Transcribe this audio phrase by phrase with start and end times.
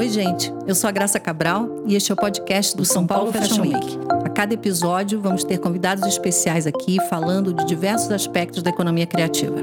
[0.00, 0.50] Oi, gente.
[0.66, 3.98] Eu sou a Graça Cabral e este é o podcast do São Paulo Fashion Week.
[4.24, 9.60] A cada episódio, vamos ter convidados especiais aqui falando de diversos aspectos da economia criativa.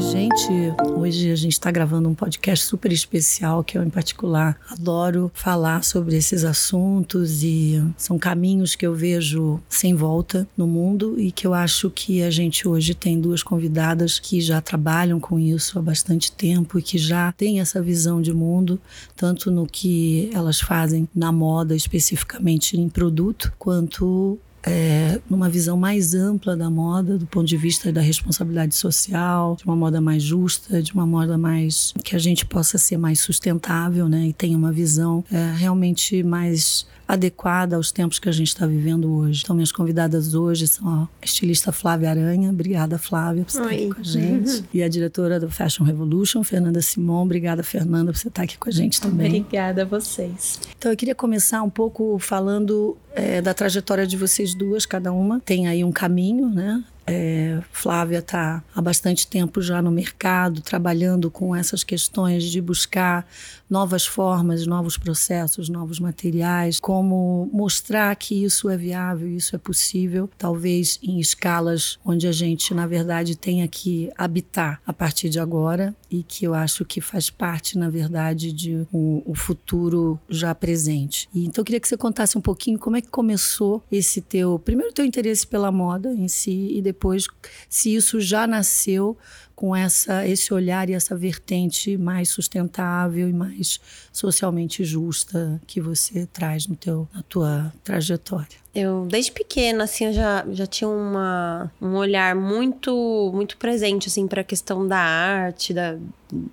[0.00, 0.48] Oi, gente.
[0.96, 5.84] Hoje a gente está gravando um podcast super especial que eu, em particular, adoro falar
[5.84, 11.46] sobre esses assuntos e são caminhos que eu vejo sem volta no mundo e que
[11.46, 15.82] eu acho que a gente hoje tem duas convidadas que já trabalham com isso há
[15.82, 18.80] bastante tempo e que já têm essa visão de mundo,
[19.14, 26.14] tanto no que elas fazem na moda, especificamente em produto, quanto é, numa visão mais
[26.14, 30.82] ampla da moda, do ponto de vista da responsabilidade social, de uma moda mais justa,
[30.82, 34.26] de uma moda mais que a gente possa ser mais sustentável, né?
[34.26, 39.12] E tenha uma visão é, realmente mais adequada aos tempos que a gente está vivendo
[39.12, 39.40] hoje.
[39.42, 42.50] Então, minhas convidadas hoje são a estilista Flávia Aranha.
[42.50, 44.64] Obrigada, Flávia, por estar aqui com a gente.
[44.72, 47.22] E a diretora do Fashion Revolution, Fernanda Simon.
[47.22, 49.40] Obrigada, Fernanda, por você estar aqui com a gente também.
[49.40, 50.60] Obrigada a vocês.
[50.78, 55.40] Então, eu queria começar um pouco falando é, da trajetória de vocês duas, cada uma
[55.40, 56.82] tem aí um caminho, né?
[57.12, 63.26] É, Flávia está há bastante tempo já no mercado, trabalhando com essas questões de buscar
[63.68, 70.30] novas formas, novos processos, novos materiais, como mostrar que isso é viável, isso é possível,
[70.38, 75.92] talvez em escalas onde a gente, na verdade, tenha que habitar a partir de agora
[76.08, 81.28] e que eu acho que faz parte, na verdade, de um, o futuro já presente.
[81.34, 84.60] E, então, eu queria que você contasse um pouquinho como é que começou esse teu,
[84.60, 87.26] primeiro, teu interesse pela moda em si e depois depois
[87.66, 89.16] se isso já nasceu
[89.56, 93.80] com essa esse olhar e essa vertente mais sustentável e mais
[94.12, 98.60] socialmente justa que você traz no teu na tua trajetória.
[98.74, 104.26] Eu, desde pequena, assim, eu já, já tinha uma, um olhar muito muito presente, assim,
[104.28, 105.98] para a questão da arte, da,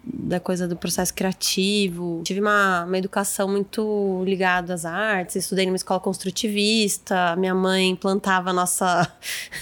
[0.04, 2.22] da coisa do processo criativo.
[2.24, 8.52] Tive uma, uma educação muito ligada às artes, estudei numa escola construtivista, minha mãe plantava
[8.52, 9.12] nossa,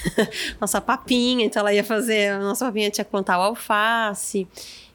[0.60, 4.46] nossa papinha, então ela ia fazer, nossa papinha tinha que plantar o alface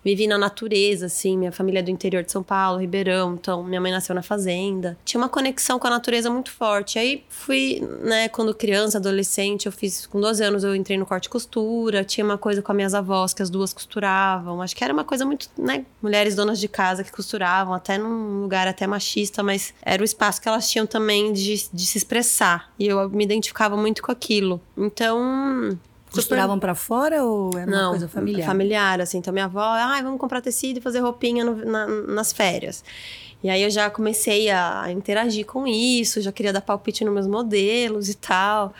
[0.03, 1.37] vivi na natureza, assim.
[1.37, 4.97] Minha família é do interior de São Paulo, Ribeirão, então minha mãe nasceu na fazenda.
[5.05, 6.97] Tinha uma conexão com a natureza muito forte.
[6.99, 11.25] Aí fui, né, quando criança, adolescente, eu fiz, com 12 anos eu entrei no corte
[11.25, 12.03] e costura.
[12.03, 14.61] Tinha uma coisa com as minhas avós, que as duas costuravam.
[14.61, 18.41] Acho que era uma coisa muito, né, mulheres donas de casa que costuravam, até num
[18.41, 22.71] lugar até machista, mas era o espaço que elas tinham também de, de se expressar.
[22.77, 24.61] E eu me identificava muito com aquilo.
[24.77, 25.77] Então,
[26.13, 28.45] Costuravam para fora ou era Não, uma coisa familiar?
[28.45, 29.17] familiar, assim.
[29.17, 32.83] Então minha avó, ai, vamos comprar tecido e fazer roupinha no, na, nas férias.
[33.43, 37.27] E aí eu já comecei a interagir com isso, já queria dar palpite nos meus
[37.27, 38.73] modelos e tal.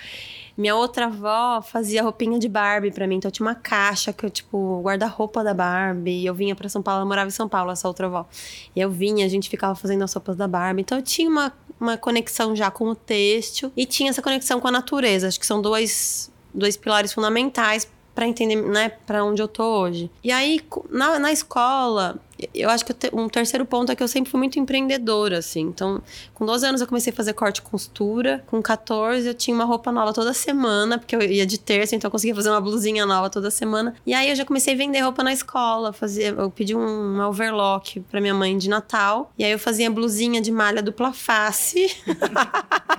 [0.56, 4.24] Minha outra avó fazia roupinha de Barbie para mim, então eu tinha uma caixa que
[4.26, 6.12] eu, tipo, guarda-roupa da Barbie.
[6.22, 8.28] E eu vinha para São Paulo, eu morava em São Paulo, essa outra avó.
[8.76, 10.82] E eu vinha, a gente ficava fazendo as roupas da Barbie.
[10.82, 14.68] Então eu tinha uma, uma conexão já com o têxtil e tinha essa conexão com
[14.68, 15.28] a natureza.
[15.28, 20.12] Acho que são dois dois pilares fundamentais para entender, né, para onde eu tô hoje.
[20.24, 22.18] E aí, na, na escola,
[22.54, 25.62] eu acho que um terceiro ponto é que eu sempre fui muito empreendedora, assim.
[25.62, 26.02] Então,
[26.34, 28.44] com 12 anos eu comecei a fazer corte e costura.
[28.48, 32.08] Com 14 eu tinha uma roupa nova toda semana, porque eu ia de terça, então
[32.08, 33.96] eu conseguia fazer uma blusinha nova toda semana.
[34.06, 35.94] E aí eu já comecei a vender roupa na escola.
[35.94, 39.32] Fazia, eu pedi um, overlock pra minha mãe de Natal.
[39.38, 41.96] E aí eu fazia blusinha de malha dupla face.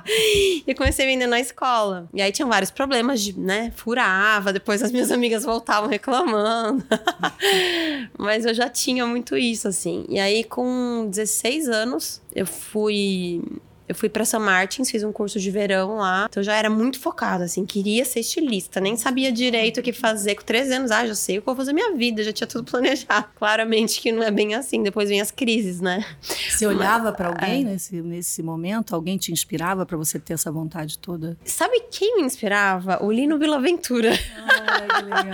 [0.67, 2.09] e comecei a vender na escola.
[2.13, 6.85] E aí tinham vários problemas de, né, furava, depois as minhas amigas voltavam reclamando.
[8.19, 10.05] Mas eu já tinha muito muito isso, assim.
[10.09, 13.43] E aí, com 16 anos, eu fui
[13.93, 16.27] eu fui para São Martins, fiz um curso de verão lá.
[16.29, 18.81] Então eu já era muito focada, assim, queria ser estilista.
[18.81, 20.35] Nem sabia direito o que fazer.
[20.35, 22.65] Com 13 anos, ah, já sei o que vou fazer minha vida, já tinha tudo
[22.71, 23.27] planejado.
[23.37, 24.83] Claramente que não é bem assim.
[24.83, 26.05] Depois vem as crises, né?
[26.23, 27.65] Você olhava para alguém é.
[27.65, 28.95] nesse, nesse momento?
[28.95, 31.37] Alguém te inspirava para você ter essa vontade toda?
[31.45, 33.05] Sabe quem me inspirava?
[33.05, 34.13] O Lino Vilaventura.
[34.39, 35.25] Ah, que legal.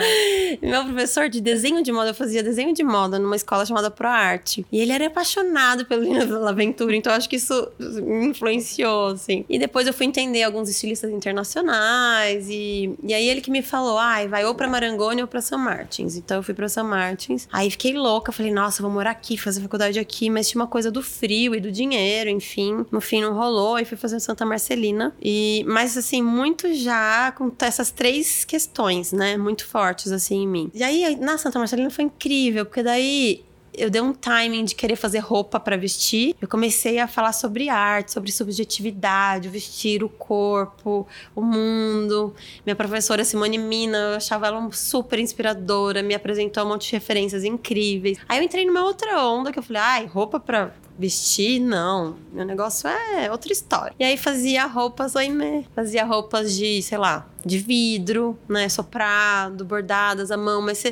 [0.61, 4.67] Meu professor de desenho de moda, eu fazia desenho de moda numa escola chamada ProArte.
[4.73, 9.45] E ele era apaixonado pelo Lino Vilaventura, então acho que isso influenciou influenciou, assim.
[9.49, 13.99] E depois eu fui entender alguns estilistas internacionais e, e aí ele que me falou,
[13.99, 16.17] ai, vai ou pra Marangoni ou pra São Martins.
[16.17, 17.49] Então eu fui pra São Martins.
[17.53, 20.91] Aí fiquei louca, falei, nossa, vou morar aqui, fazer faculdade aqui, mas tinha uma coisa
[20.91, 22.85] do frio e do dinheiro, enfim.
[22.91, 25.15] No fim não rolou, aí fui fazer Santa Marcelina.
[25.23, 30.71] E, mas assim, muito já com essas três questões, né, muito fortes assim em mim.
[30.75, 33.44] E aí na Santa Marcelina foi incrível, porque daí
[33.79, 36.35] eu dei um timing de querer fazer roupa para vestir.
[36.41, 42.35] Eu comecei a falar sobre arte, sobre subjetividade, vestir o corpo, o mundo.
[42.67, 47.45] Minha professora Simone Mina, eu achava ela super inspiradora, me apresentou um monte de referências
[47.45, 48.19] incríveis.
[48.29, 52.17] Aí eu entrei numa outra onda que eu falei, ai, roupa para vestir, não.
[52.33, 53.95] Meu negócio é outra história.
[53.99, 55.65] E aí fazia roupas oimê.
[55.75, 58.69] Fazia roupas de, sei lá, de vidro, né?
[58.69, 60.61] Soprado, bordadas à mão.
[60.61, 60.85] Mas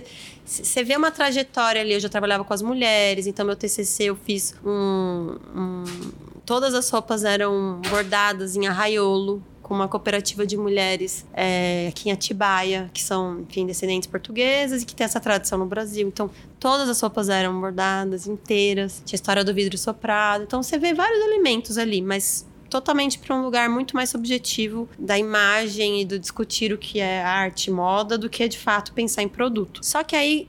[0.45, 1.93] você vê uma trajetória ali.
[1.93, 5.85] Eu já trabalhava com as mulheres, então meu TCC eu fiz um, um
[6.47, 12.13] todas as roupas eram bordadas em arraiolo, com uma cooperativa de mulheres é, aqui em
[12.13, 16.07] Atibaia, que são, enfim, descendentes portuguesas e que tem essa tradição no Brasil.
[16.07, 16.31] Então,
[16.61, 20.45] todas as roupas eram bordadas inteiras, tinha a história do vidro soprado.
[20.45, 25.19] Então, você vê vários elementos ali, mas totalmente para um lugar muito mais subjetivo da
[25.19, 29.29] imagem e do discutir o que é arte moda do que de fato pensar em
[29.29, 29.81] produto.
[29.83, 30.47] Só que aí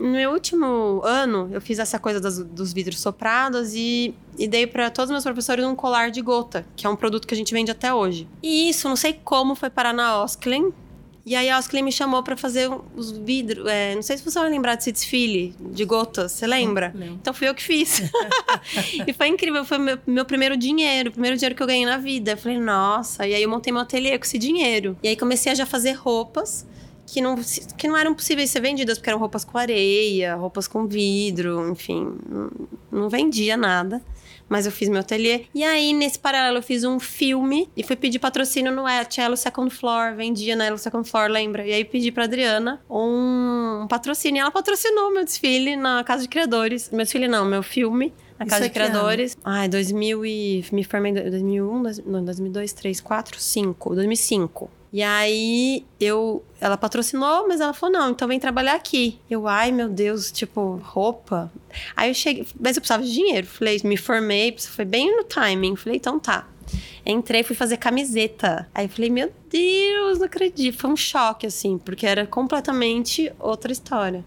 [0.00, 4.66] no meu último ano, eu fiz essa coisa das, dos vidros soprados e, e dei
[4.66, 7.36] para todos os meus professores um colar de gota, que é um produto que a
[7.36, 8.26] gente vende até hoje.
[8.42, 10.72] E isso, não sei como, foi parar na Osklen.
[11.26, 13.66] E aí a Osklen me chamou para fazer os vidros.
[13.68, 16.92] É, não sei se você vai lembrar desse desfile de gotas, você lembra?
[16.94, 17.18] Lembro.
[17.20, 18.02] Então fui eu que fiz.
[19.06, 21.98] e foi incrível, foi meu, meu primeiro dinheiro, o primeiro dinheiro que eu ganhei na
[21.98, 22.32] vida.
[22.32, 24.96] Eu falei, nossa, e aí eu montei meu ateliê com esse dinheiro.
[25.02, 26.66] E aí comecei a já fazer roupas
[27.12, 27.36] que não,
[27.76, 32.14] que não eram possíveis ser vendidas, porque eram roupas com areia, roupas com vidro, enfim,
[32.28, 32.50] não,
[32.90, 34.00] não vendia nada.
[34.48, 35.44] Mas eu fiz meu ateliê.
[35.54, 39.72] E aí, nesse paralelo, eu fiz um filme e fui pedir patrocínio no Elo Second
[39.72, 40.16] Floor.
[40.16, 41.64] Vendia na Elo Second Floor, lembra?
[41.64, 44.38] E aí pedi pra Adriana um, um patrocínio.
[44.38, 46.90] E ela patrocinou meu desfile na Casa de Criadores.
[46.90, 49.38] Meu desfile não, meu filme na Casa de Criadores.
[49.44, 50.64] Ai, 2000 e...
[50.72, 53.94] Me formei em 2001, 2002, 2003, 4, 5.
[53.94, 54.79] 2005.
[54.92, 59.18] E aí eu, ela patrocinou, mas ela falou: não, então vem trabalhar aqui.
[59.30, 61.50] Eu, ai meu Deus, tipo, roupa.
[61.94, 63.46] Aí eu cheguei, mas eu precisava de dinheiro.
[63.46, 65.76] Falei, me formei, foi bem no timing.
[65.76, 66.48] Falei, então tá.
[67.04, 68.68] Entrei, fui fazer camiseta.
[68.74, 70.78] Aí falei, meu Deus, não acredito.
[70.78, 74.24] Foi um choque, assim, porque era completamente outra história.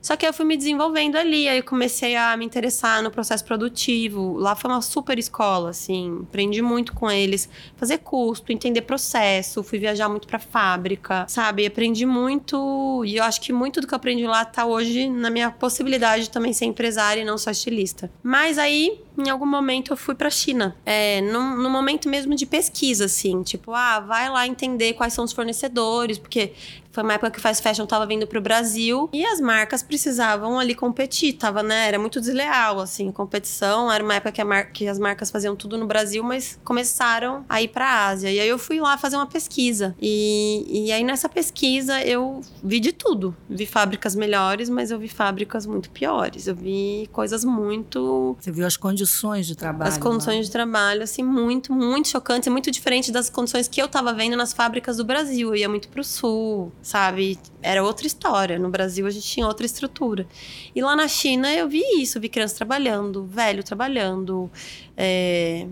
[0.00, 4.36] Só que eu fui me desenvolvendo ali, aí comecei a me interessar no processo produtivo.
[4.36, 9.78] Lá foi uma super escola, assim, aprendi muito com eles, fazer custo, entender processo, fui
[9.78, 11.66] viajar muito para fábrica, sabe?
[11.66, 15.30] Aprendi muito e eu acho que muito do que eu aprendi lá tá hoje na
[15.30, 18.10] minha possibilidade de também ser empresária e não só estilista.
[18.22, 21.20] Mas aí, em algum momento, eu fui para China, é,
[21.68, 26.52] momento mesmo de pesquisa, assim, tipo, ah, vai lá entender quais são os fornecedores, porque
[26.98, 30.58] foi uma época que o fast fashion tava vindo pro Brasil e as marcas precisavam
[30.58, 31.86] ali competir, tava, né?
[31.86, 33.92] Era muito desleal, assim, competição.
[33.92, 34.72] Era uma época que, mar...
[34.72, 38.32] que as marcas faziam tudo no Brasil, mas começaram a ir pra Ásia.
[38.32, 39.94] E aí eu fui lá fazer uma pesquisa.
[40.00, 43.36] E, e aí nessa pesquisa eu vi de tudo.
[43.48, 46.48] Vi fábricas melhores, mas eu vi fábricas muito piores.
[46.48, 48.36] Eu vi coisas muito.
[48.40, 49.07] Você viu as condições
[49.46, 49.90] de trabalho?
[49.90, 53.88] As condições de trabalho, assim, muito, muito chocantes e muito diferentes das condições que eu
[53.88, 55.48] tava vendo nas fábricas do Brasil.
[55.48, 57.38] Eu ia muito pro sul, sabe?
[57.60, 58.58] Era outra história.
[58.58, 60.26] No Brasil a gente tinha outra estrutura.
[60.74, 64.48] E lá na China eu vi isso, vi crianças trabalhando, velho trabalhando,
[64.96, 65.66] é,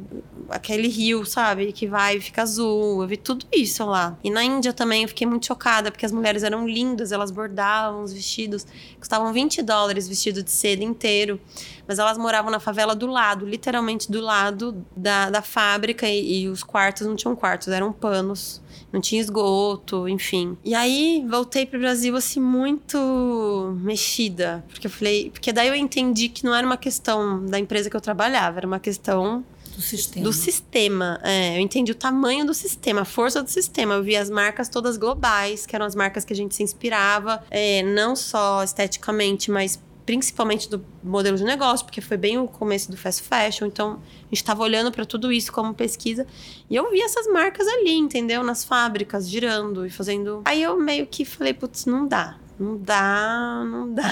[0.50, 1.72] aquele rio, sabe?
[1.72, 3.02] Que vai e fica azul.
[3.02, 4.18] Eu vi tudo isso lá.
[4.24, 8.02] E na Índia também eu fiquei muito chocada, porque as mulheres eram lindas, elas bordavam
[8.02, 8.66] os vestidos,
[8.98, 11.40] custavam 20 dólares vestido de seda inteiro.
[11.86, 16.48] Mas elas moravam na favela do lado, literalmente do lado da, da fábrica, e, e
[16.48, 18.60] os quartos não tinham quartos, eram panos
[18.96, 20.56] não tinha esgoto, enfim.
[20.64, 26.28] E aí voltei pro Brasil assim muito mexida, porque eu falei, porque daí eu entendi
[26.28, 29.44] que não era uma questão da empresa que eu trabalhava, era uma questão
[29.76, 30.25] do sistema.
[30.25, 31.20] Do sistema.
[31.23, 33.94] É, eu entendi o tamanho do sistema, a força do sistema.
[33.94, 37.44] Eu vi as marcas todas globais, que eram as marcas que a gente se inspirava,
[37.50, 42.90] é, não só esteticamente, mas principalmente do modelo de negócio, porque foi bem o começo
[42.90, 46.25] do fast fashion, então a gente estava olhando para tudo isso como pesquisa
[46.70, 48.44] e eu vi essas marcas ali, entendeu?
[48.44, 50.42] Nas fábricas, girando e fazendo.
[50.44, 52.38] Aí eu meio que falei, putz, não dá.
[52.58, 54.10] Não dá, não dá.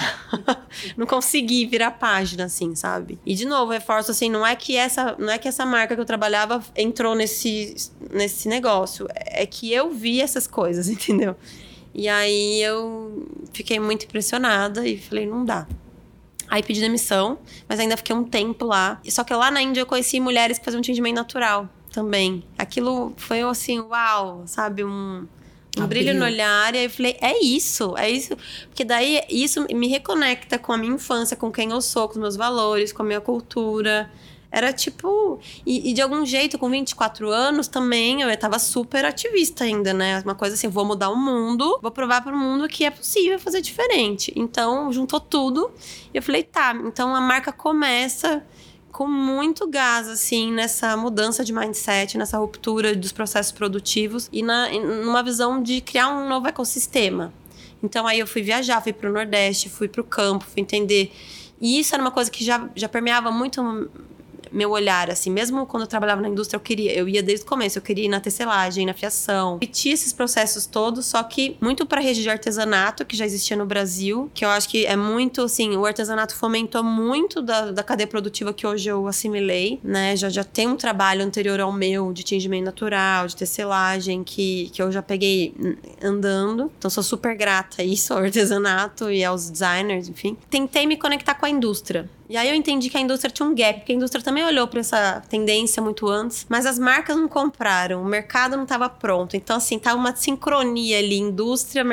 [0.99, 3.19] não consegui virar página, assim, sabe?
[3.25, 6.01] E de novo, reforço assim, não é que essa, não é que essa marca que
[6.01, 7.75] eu trabalhava entrou nesse,
[8.13, 9.07] nesse negócio.
[9.15, 11.37] É que eu vi essas coisas, entendeu?
[11.95, 15.67] E aí eu fiquei muito impressionada e falei, não dá.
[16.49, 19.01] Aí pedi demissão, mas ainda fiquei um tempo lá.
[19.09, 22.43] Só que lá na Índia eu conheci mulheres que faziam tingimento natural também.
[22.59, 24.85] Aquilo foi assim, uau, sabe?
[24.85, 25.27] Um,
[25.79, 26.75] um brilho no olhar.
[26.75, 28.37] E aí eu falei, é isso, é isso.
[28.67, 32.21] Porque daí isso me reconecta com a minha infância, com quem eu sou, com os
[32.21, 34.11] meus valores, com a minha cultura.
[34.55, 35.41] Era tipo.
[35.67, 40.21] E, e, de algum jeito, com 24 anos também, eu tava super ativista ainda, né?
[40.25, 43.37] Uma coisa assim, vou mudar o mundo, vou provar para o mundo que é possível
[43.37, 44.33] fazer diferente.
[44.37, 45.73] Então, juntou tudo.
[46.13, 48.47] E eu falei, tá, então a marca começa
[48.93, 54.71] com muito gás, assim, nessa mudança de mindset, nessa ruptura dos processos produtivos e na,
[54.71, 57.35] numa visão de criar um novo ecossistema.
[57.83, 61.13] Então aí eu fui viajar, fui para o Nordeste, fui para o campo, fui entender.
[61.61, 63.91] E isso era uma coisa que já, já permeava muito
[64.55, 67.49] meu olhar, assim, mesmo quando eu trabalhava na indústria, eu queria, eu ia desde o
[67.49, 71.85] começo, eu queria ir na tecelagem, na fiação, repetir esses processos todos, só que muito
[71.85, 75.43] para rede de artesanato, que já existia no Brasil, que eu acho que é muito,
[75.43, 80.17] assim, o artesanato fomentou muito da, da cadeia produtiva que hoje eu assimilei, né?
[80.17, 84.81] Já, já tem um trabalho anterior ao meu de tingimento natural, de tecelagem, que, que
[84.81, 85.55] eu já peguei
[86.03, 86.71] andando.
[86.79, 90.37] Então, sou super grata a isso, ao artesanato e aos designers, enfim.
[90.49, 92.09] Tentei me conectar com a indústria.
[92.29, 94.67] E aí eu entendi que a indústria tinha um gap, porque a indústria também olhou
[94.67, 99.37] para essa tendência muito antes, mas as marcas não compraram, o mercado não estava pronto.
[99.37, 101.85] Então, assim, tava uma sincronia ali, indústria,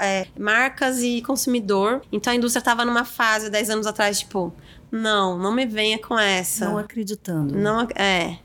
[0.00, 2.02] é, marcas e consumidor.
[2.12, 4.52] Então a indústria estava numa fase, 10 anos atrás, tipo,
[4.90, 6.66] não, não me venha com essa.
[6.66, 7.56] Não acreditando.
[7.56, 8.38] Não, é.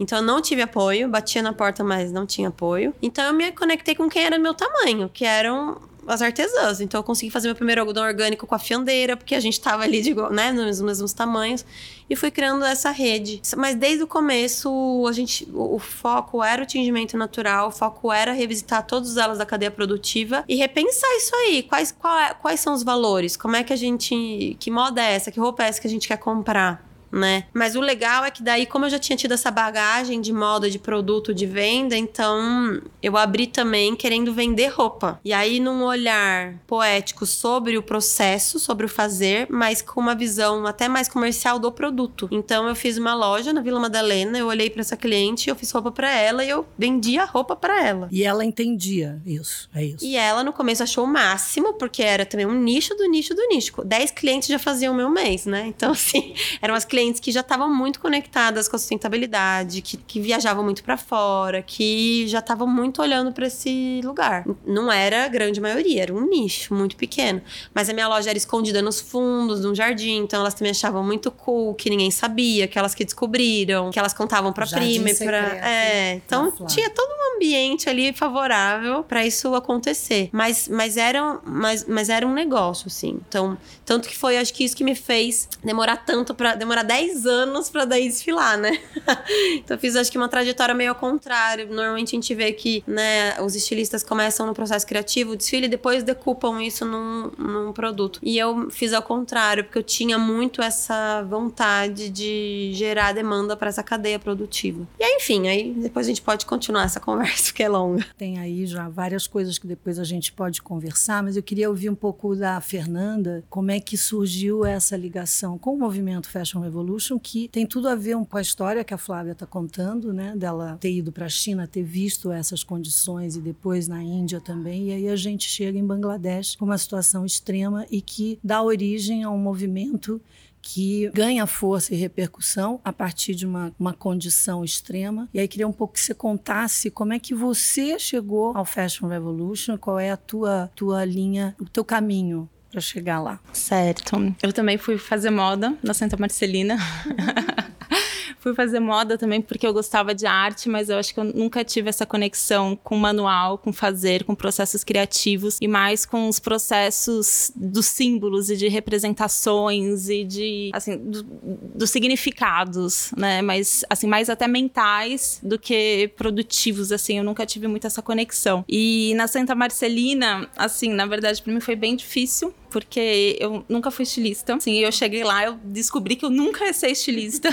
[0.00, 2.94] Então eu não tive apoio, batia na porta, mas não tinha apoio.
[3.02, 6.80] Então eu me conectei com quem era meu tamanho, que eram as artesãs.
[6.80, 9.82] Então eu consegui fazer meu primeiro algodão orgânico com a fiandeira, porque a gente tava
[9.82, 11.64] ali de, né, nos mesmos tamanhos.
[12.10, 13.42] E fui criando essa rede.
[13.56, 18.10] Mas desde o começo, a gente, o, o foco era o tingimento natural, o foco
[18.10, 21.62] era revisitar todas elas da cadeia produtiva e repensar isso aí.
[21.62, 23.36] Quais, qual, é, quais são os valores?
[23.36, 24.56] Como é que a gente.
[24.58, 25.30] Que moda é essa?
[25.30, 26.87] Que roupa é essa que a gente quer comprar?
[27.10, 27.44] Né?
[27.52, 30.70] Mas o legal é que daí, como eu já tinha tido essa bagagem de moda,
[30.70, 35.20] de produto, de venda, então eu abri também querendo vender roupa.
[35.24, 40.66] E aí, num olhar poético sobre o processo, sobre o fazer, mas com uma visão
[40.66, 42.28] até mais comercial do produto.
[42.30, 45.70] Então eu fiz uma loja na Vila Madalena, eu olhei para essa cliente, eu fiz
[45.70, 48.08] roupa para ela e eu vendia roupa para ela.
[48.10, 50.04] E ela entendia isso, é isso.
[50.04, 53.46] E ela no começo achou o máximo, porque era também um nicho do nicho do
[53.48, 53.72] nicho.
[53.84, 55.66] Dez clientes já faziam o meu mês, né?
[55.66, 59.96] Então assim, eram as clientes clientes que já estavam muito conectadas com a sustentabilidade, que,
[59.96, 64.44] que viajavam muito para fora, que já estavam muito olhando para esse lugar.
[64.66, 67.40] Não era a grande maioria, era um nicho muito pequeno.
[67.72, 71.04] Mas a minha loja era escondida nos fundos de um jardim, então elas também achavam
[71.04, 75.14] muito cool, que ninguém sabia, que elas que descobriram, que elas contavam para prima e
[75.14, 80.30] para é, então tinha todo um ambiente ali favorável para isso acontecer.
[80.32, 83.20] Mas mas era mas, mas era um negócio assim.
[83.28, 87.26] Então, tanto que foi acho que isso que me fez demorar tanto para demorar 10
[87.26, 88.80] anos para daí desfilar, né?
[89.56, 91.68] então eu fiz acho que uma trajetória meio ao contrário.
[91.68, 96.02] Normalmente a gente vê que, né, os estilistas começam no processo criativo, desfile e depois
[96.02, 98.18] decupam isso num, num produto.
[98.22, 103.68] E eu fiz ao contrário, porque eu tinha muito essa vontade de gerar demanda para
[103.68, 104.88] essa cadeia produtiva.
[104.98, 108.06] E aí, enfim, aí depois a gente pode continuar essa conversa, que é longa.
[108.16, 111.90] Tem aí já várias coisas que depois a gente pode conversar, mas eu queria ouvir
[111.90, 116.77] um pouco da Fernanda, como é que surgiu essa ligação com o movimento Fashion Revolution
[116.78, 120.34] Revolution, que tem tudo a ver com a história que a Flávia está contando, né?
[120.36, 124.88] Dela ter ido para a China, ter visto essas condições e depois na Índia também.
[124.88, 129.24] E aí a gente chega em Bangladesh com uma situação extrema e que dá origem
[129.24, 130.20] a um movimento
[130.60, 135.28] que ganha força e repercussão a partir de uma, uma condição extrema.
[135.32, 139.08] E aí queria um pouco que você contasse como é que você chegou ao Fashion
[139.08, 143.40] Revolution, qual é a tua, tua linha, o teu caminho para chegar lá.
[143.52, 144.34] Certo.
[144.42, 146.76] Eu também fui fazer moda na Santa Marcelina.
[148.40, 151.64] fui fazer moda também porque eu gostava de arte, mas eu acho que eu nunca
[151.64, 157.52] tive essa conexão com manual, com fazer, com processos criativos e mais com os processos
[157.54, 163.42] dos símbolos e de representações e de, assim, do, dos significados, né?
[163.42, 167.18] Mas, assim, mais até mentais do que produtivos, assim.
[167.18, 168.64] Eu nunca tive muito essa conexão.
[168.68, 173.90] E na Santa Marcelina, assim, na verdade, para mim foi bem difícil porque eu nunca
[173.90, 174.54] fui estilista.
[174.54, 177.48] Assim, eu cheguei lá, eu descobri que eu nunca ia ser estilista.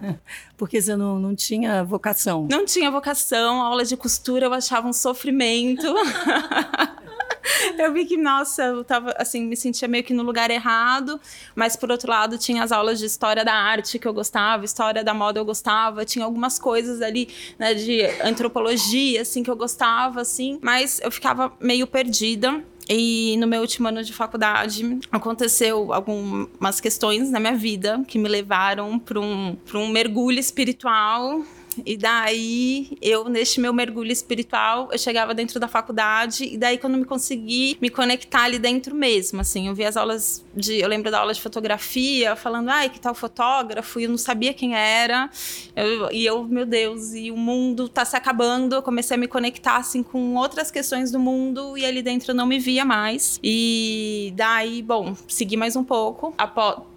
[0.56, 2.46] porque você não, não tinha vocação.
[2.50, 5.86] Não tinha vocação, aula de costura eu achava um sofrimento.
[7.78, 11.20] eu vi que, nossa, eu tava, assim, me sentia meio que no lugar errado,
[11.54, 15.02] mas por outro lado tinha as aulas de história da arte que eu gostava, história
[15.02, 20.20] da moda eu gostava, tinha algumas coisas ali, né, de antropologia, assim, que eu gostava,
[20.20, 22.62] assim, mas eu ficava meio perdida.
[22.92, 28.28] E no meu último ano de faculdade aconteceu algumas questões na minha vida que me
[28.28, 31.40] levaram para um, um mergulho espiritual
[31.84, 36.96] E daí, eu, neste meu mergulho espiritual, eu chegava dentro da faculdade, e daí, quando
[36.98, 40.80] me consegui me conectar ali dentro mesmo, assim, eu vi as aulas de.
[40.80, 44.52] Eu lembro da aula de fotografia, falando, ai, que tal fotógrafo, e eu não sabia
[44.52, 45.30] quem era.
[45.74, 48.74] Eu, e eu, meu Deus, e o mundo tá se acabando.
[48.74, 52.34] Eu comecei a me conectar, assim, com outras questões do mundo, e ali dentro eu
[52.34, 53.38] não me via mais.
[53.42, 56.34] E daí, bom, segui mais um pouco.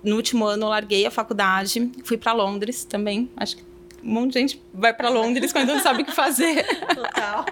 [0.04, 3.73] No último ano, eu larguei a faculdade, fui para Londres também, acho que
[4.04, 6.66] um monte de gente vai para Londres quando não sabe o que fazer.
[6.94, 7.46] Total.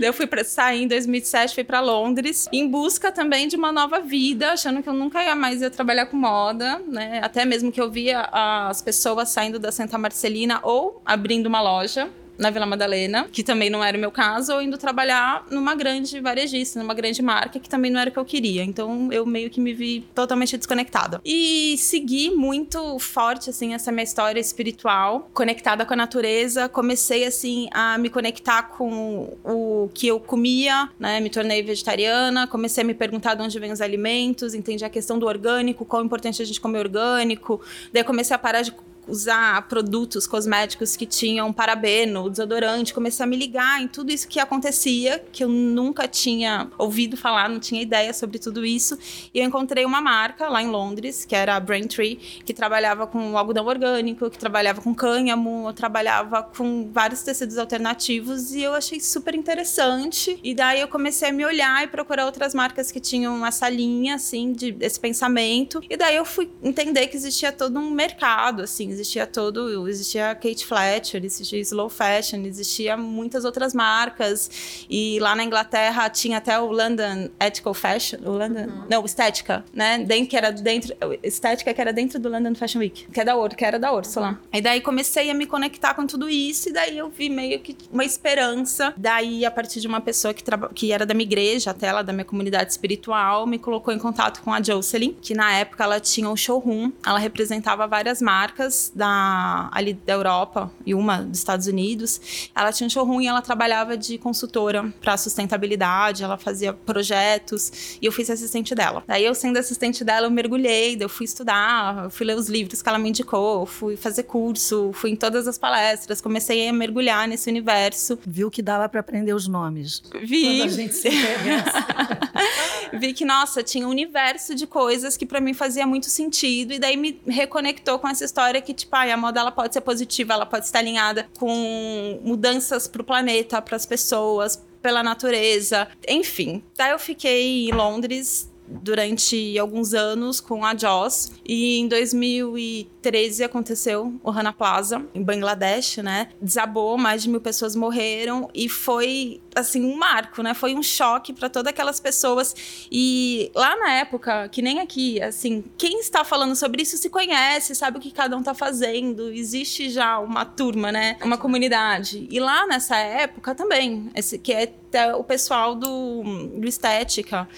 [0.00, 4.00] eu fui para sair em 2007, fui para Londres em busca também de uma nova
[4.00, 7.20] vida, achando que eu nunca ia mais ia trabalhar com moda, né?
[7.22, 12.10] Até mesmo que eu via as pessoas saindo da Santa Marcelina ou abrindo uma loja
[12.38, 16.20] na Vila Madalena, que também não era o meu caso, ou indo trabalhar numa grande
[16.20, 18.62] varejista, numa grande marca, que também não era o que eu queria.
[18.62, 21.20] Então eu meio que me vi totalmente desconectada.
[21.24, 26.68] E segui muito forte, assim, essa minha história espiritual, conectada com a natureza.
[26.68, 31.20] Comecei, assim, a me conectar com o que eu comia, né?
[31.20, 35.18] Me tornei vegetariana, comecei a me perguntar de onde vêm os alimentos, entendi a questão
[35.18, 37.60] do orgânico, qual é importante a gente comer orgânico.
[37.92, 38.72] Daí comecei a parar de
[39.06, 44.40] usar produtos cosméticos que tinham parabeno, desodorante, comecei a me ligar em tudo isso que
[44.40, 48.98] acontecia, que eu nunca tinha ouvido falar, não tinha ideia sobre tudo isso.
[49.32, 53.36] E eu encontrei uma marca lá em Londres, que era a Braintree, que trabalhava com
[53.36, 59.34] algodão orgânico, que trabalhava com cânhamo, trabalhava com vários tecidos alternativos e eu achei super
[59.34, 60.38] interessante.
[60.42, 64.14] E daí eu comecei a me olhar e procurar outras marcas que tinham essa linha,
[64.14, 65.82] assim, de pensamento.
[65.88, 70.64] E daí eu fui entender que existia todo um mercado, assim, existia todo, existia Kate
[70.64, 76.70] Fletcher, existia Slow Fashion, existia muitas outras marcas e lá na Inglaterra tinha até o
[76.70, 78.84] London Ethical Fashion, o London, uhum.
[78.88, 79.98] não, Estética, né?
[79.98, 83.36] Dentro, que era dentro, Estética que era dentro do London Fashion Week, que é da
[83.36, 84.38] Or, que era da Urso lá.
[84.52, 87.76] E daí comecei a me conectar com tudo isso e daí eu vi meio que
[87.92, 88.94] uma esperança.
[88.96, 90.42] Daí a partir de uma pessoa que,
[90.74, 94.42] que era da minha igreja, até ela da minha comunidade espiritual, me colocou em contato
[94.42, 99.68] com a Jocelyn, que na época ela tinha um showroom, ela representava várias marcas da,
[99.72, 102.50] ali da Europa e uma dos Estados Unidos.
[102.54, 108.06] Ela tinha um showroom e ela trabalhava de consultora para sustentabilidade, ela fazia projetos e
[108.06, 109.02] eu fui assistente dela.
[109.06, 112.88] Daí eu sendo assistente dela, eu mergulhei, eu fui estudar, fui ler os livros que
[112.88, 117.48] ela me indicou, fui fazer curso, fui em todas as palestras, comecei a mergulhar nesse
[117.48, 118.18] universo.
[118.26, 120.02] Viu que dava para aprender os nomes.
[120.22, 120.58] Vi.
[120.58, 121.08] Quando a gente se
[122.98, 126.78] Vi que, nossa, tinha um universo de coisas que para mim fazia muito sentido e
[126.78, 130.34] daí me reconectou com essa história que tipo, ah, a moda ela pode ser positiva,
[130.34, 136.62] ela pode estar alinhada com mudanças para o planeta, para as pessoas, pela natureza, enfim.
[136.76, 144.14] Daí eu fiquei em Londres durante alguns anos com a Joss e em 2013 aconteceu
[144.22, 146.28] o Rana Plaza em Bangladesh, né?
[146.40, 150.54] Desabou, mais de mil pessoas morreram e foi assim um marco, né?
[150.54, 155.64] Foi um choque para todas aquelas pessoas e lá na época, que nem aqui, assim,
[155.76, 159.90] quem está falando sobre isso se conhece, sabe o que cada um está fazendo, existe
[159.90, 161.16] já uma turma, né?
[161.22, 162.26] Uma comunidade.
[162.30, 164.72] E lá nessa época também, esse que é
[165.16, 166.22] o pessoal do,
[166.56, 167.48] do estética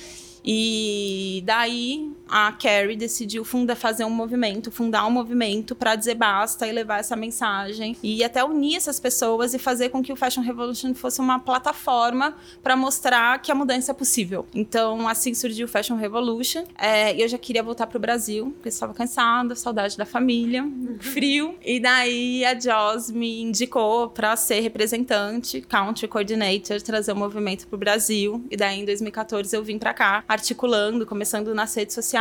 [0.46, 6.66] e daí a Carrie decidiu funda, fazer um movimento, fundar um movimento para dizer basta
[6.66, 10.42] e levar essa mensagem e até unir essas pessoas e fazer com que o Fashion
[10.42, 14.46] Revolution fosse uma plataforma para mostrar que a mudança é possível.
[14.54, 16.64] Então, assim surgiu o Fashion Revolution.
[16.78, 20.64] É, eu já queria voltar para o Brasil, porque estava cansada, saudade da família,
[21.00, 21.56] frio.
[21.64, 27.76] E daí a Joss me indicou para ser representante, country coordinator, trazer o movimento para
[27.76, 28.44] o Brasil.
[28.50, 32.15] E daí em 2014 eu vim para cá articulando, começando nas redes sociais.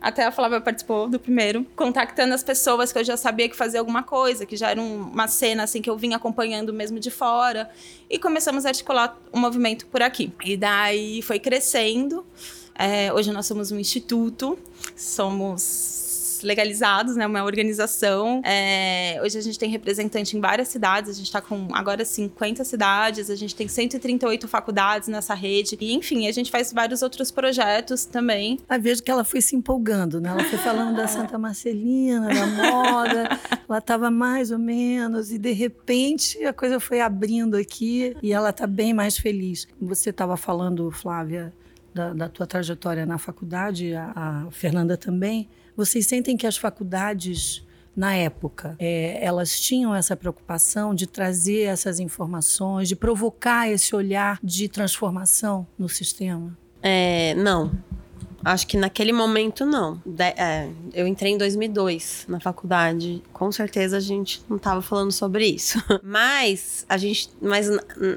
[0.00, 3.80] Até a Flávia participou do primeiro, contactando as pessoas que eu já sabia que fazia
[3.80, 7.70] alguma coisa, que já era uma cena assim que eu vinha acompanhando mesmo de fora.
[8.08, 10.32] E começamos a articular o um movimento por aqui.
[10.44, 12.24] E daí foi crescendo.
[12.74, 14.56] É, hoje nós somos um instituto,
[14.96, 16.07] somos
[16.42, 17.26] legalizados, né?
[17.26, 18.40] Uma organização.
[18.44, 22.64] É, hoje a gente tem representante em várias cidades, a gente está com agora 50
[22.64, 25.76] cidades, a gente tem 138 faculdades nessa rede.
[25.80, 28.58] E, enfim, a gente faz vários outros projetos também.
[28.68, 30.30] Eu vejo que ela foi se empolgando, né?
[30.30, 35.52] Ela foi falando da Santa Marcelina, da moda, ela estava mais ou menos, e de
[35.52, 39.66] repente a coisa foi abrindo aqui e ela está bem mais feliz.
[39.80, 41.52] Você estava falando, Flávia,
[41.94, 45.48] da, da, tua trajetória na faculdade, a, a Fernanda também.
[45.78, 47.64] Vocês sentem que as faculdades
[47.96, 54.40] na época, é, elas tinham essa preocupação de trazer essas informações, de provocar esse olhar
[54.42, 56.56] de transformação no sistema?
[56.82, 57.70] É, não.
[58.44, 60.00] Acho que naquele momento não.
[60.04, 63.22] De, é, eu entrei em 2002 na faculdade.
[63.32, 65.78] Com certeza a gente não estava falando sobre isso.
[66.02, 67.68] mas a gente, mas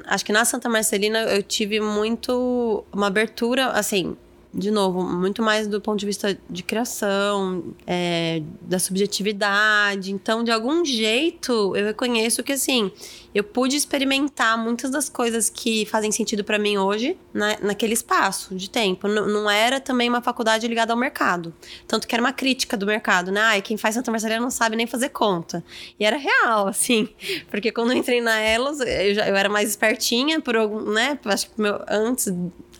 [0.06, 4.16] acho que na Santa Marcelina eu tive muito uma abertura, assim,
[4.54, 10.12] de novo, muito mais do ponto de vista de criação, é, da subjetividade.
[10.12, 12.90] Então, de algum jeito, eu reconheço que, assim,
[13.34, 18.54] eu pude experimentar muitas das coisas que fazem sentido para mim hoje na, naquele espaço
[18.54, 19.08] de tempo.
[19.08, 21.54] N não era também uma faculdade ligada ao mercado.
[21.86, 23.40] Tanto que era uma crítica do mercado, né?
[23.40, 25.64] Ai, quem faz Santa Marcelina não sabe nem fazer conta.
[25.98, 27.08] E era real, assim.
[27.50, 31.18] Porque quando eu entrei na Elos, eu, já, eu era mais espertinha por algum, né?
[31.24, 32.28] Acho que meu, antes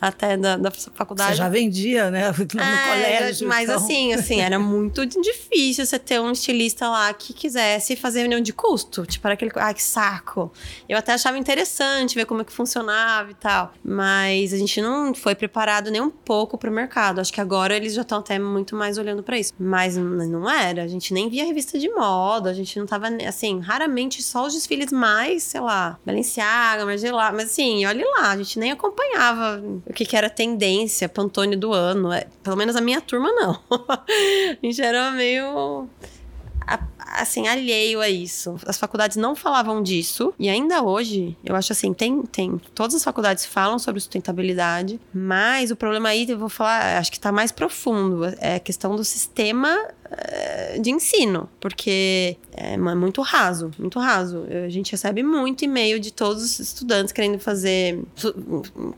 [0.07, 1.31] até da, da faculdade.
[1.31, 2.33] Você já vendia, né?
[2.53, 3.47] No é, colégio.
[3.47, 3.75] Mas então.
[3.75, 8.51] assim, assim, era muito difícil você ter um estilista lá que quisesse fazer reunião de
[8.51, 9.05] custo.
[9.05, 9.51] Tipo, era aquele.
[9.55, 10.42] Ai, que saco.
[10.87, 13.73] Eu até achava interessante ver como é que funcionava e tal.
[13.83, 17.19] Mas a gente não foi preparado nem um pouco para o mercado.
[17.19, 19.53] Acho que agora eles já estão até muito mais olhando para isso.
[19.59, 20.83] Mas não era.
[20.83, 22.49] A gente nem via revista de moda.
[22.49, 27.31] A gente não tava, assim, raramente só os desfiles mais, sei lá, Balenciaga, Margiela.
[27.31, 31.73] Mas assim, olha lá, a gente nem acompanhava o que, que era tendência, Pantone do
[31.73, 32.11] ano.
[32.11, 33.59] É, pelo menos a minha turma não.
[33.89, 35.87] a gente era meio
[37.21, 38.55] assim, alheio a isso.
[38.65, 40.33] As faculdades não falavam disso.
[40.39, 42.59] E ainda hoje, eu acho assim, tem, tem.
[42.73, 47.17] Todas as faculdades falam sobre sustentabilidade, mas o problema aí, eu vou falar, acho que
[47.17, 48.25] está mais profundo.
[48.39, 49.77] É a questão do sistema
[50.15, 54.45] eh, de ensino, porque é muito raso, muito raso.
[54.65, 57.99] A gente recebe muito e-mail de todos os estudantes querendo fazer,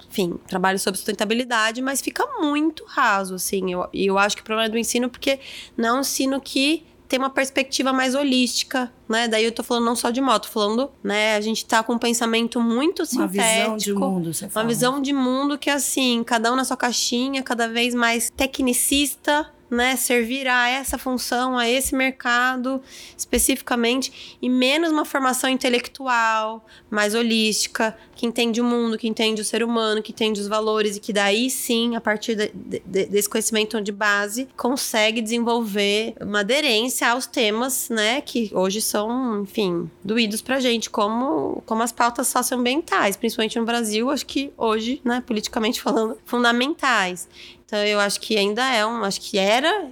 [0.10, 3.70] enfim, trabalho sobre sustentabilidade, mas fica muito raso, assim.
[3.70, 5.40] E eu, eu acho que o problema é do ensino porque
[5.78, 9.28] não é um ensino que ter uma perspectiva mais holística, né?
[9.28, 11.36] Daí eu tô falando não só de moto, falando, né?
[11.36, 13.24] A gente tá com um pensamento muito sintético.
[13.24, 14.64] Uma visão de mundo, você fala.
[14.64, 19.52] Uma visão de mundo que, assim, cada um na sua caixinha, cada vez mais tecnicista,
[19.70, 22.82] né, servir a essa função, a esse mercado
[23.18, 29.46] especificamente, e menos uma formação intelectual, mais holística, que entende o mundo, que entende o
[29.46, 33.30] ser humano, que entende os valores, e que daí sim, a partir de, de, desse
[33.30, 40.42] conhecimento de base, consegue desenvolver uma aderência aos temas, né, que hoje são, enfim, doídos
[40.42, 45.82] pra gente, como, como as pautas socioambientais, principalmente no Brasil, acho que hoje, né, politicamente
[45.82, 47.28] falando, fundamentais.
[47.66, 49.90] Então eu acho que ainda é um, acho que era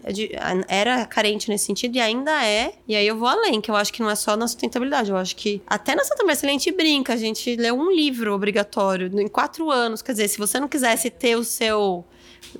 [0.67, 2.73] era carente nesse sentido e ainda é.
[2.87, 5.17] E aí eu vou além, que eu acho que não é só na sustentabilidade, eu
[5.17, 9.09] acho que até na Santa Marcelina a gente brinca, a gente lê um livro obrigatório
[9.19, 12.05] em quatro anos, quer dizer, se você não quisesse ter o seu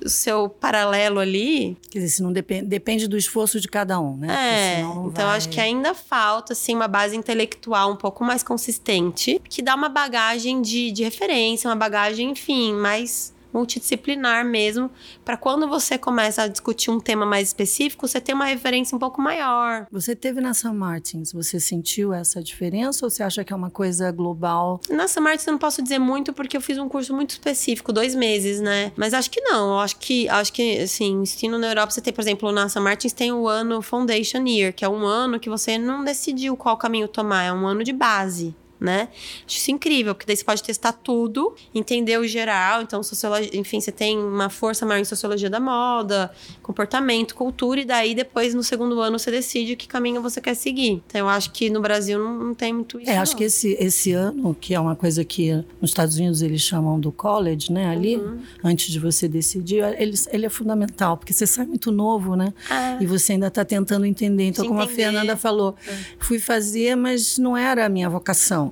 [0.04, 1.76] o seu paralelo ali.
[1.90, 4.78] Quer dizer, se não depende, depende do esforço de cada um, né?
[4.78, 4.80] É.
[4.80, 5.36] Então vai...
[5.36, 9.88] acho que ainda falta, assim, uma base intelectual um pouco mais consistente, que dá uma
[9.88, 14.90] bagagem de, de referência, uma bagagem, enfim, mais multidisciplinar mesmo,
[15.24, 18.98] para quando você começa a discutir um tema mais específico, você tem uma referência um
[18.98, 19.86] pouco maior.
[19.90, 23.70] Você teve na São Martins, você sentiu essa diferença ou você acha que é uma
[23.70, 24.80] coisa global?
[24.90, 27.92] Na São Martins eu não posso dizer muito porque eu fiz um curso muito específico,
[27.92, 28.92] dois meses, né?
[28.96, 32.22] Mas acho que não, acho que, acho que assim, ensino na Europa você tem, por
[32.22, 35.78] exemplo, na São Martins tem o ano Foundation Year, que é um ano que você
[35.78, 39.08] não decidiu qual caminho tomar, é um ano de base né?
[39.46, 42.82] Acho isso incrível, porque daí você pode testar tudo, entender o geral.
[42.82, 46.30] Então, sociologia, enfim, você tem uma força maior em sociologia da moda,
[46.62, 51.02] comportamento, cultura, e daí depois, no segundo ano, você decide que caminho você quer seguir.
[51.06, 53.10] Então, eu acho que no Brasil não, não tem muito isso.
[53.10, 53.22] É, não.
[53.22, 56.98] acho que esse, esse ano, que é uma coisa que nos Estados Unidos eles chamam
[56.98, 57.88] do college, né?
[57.88, 58.40] Ali, uhum.
[58.62, 62.52] antes de você decidir, ele, ele é fundamental, porque você sai muito novo, né?
[62.70, 62.98] Ah.
[63.00, 64.44] E você ainda está tentando entender.
[64.44, 64.92] Então, como entender.
[64.92, 65.96] a Fernanda falou, é.
[66.18, 68.63] fui fazer, mas não era a minha vocação.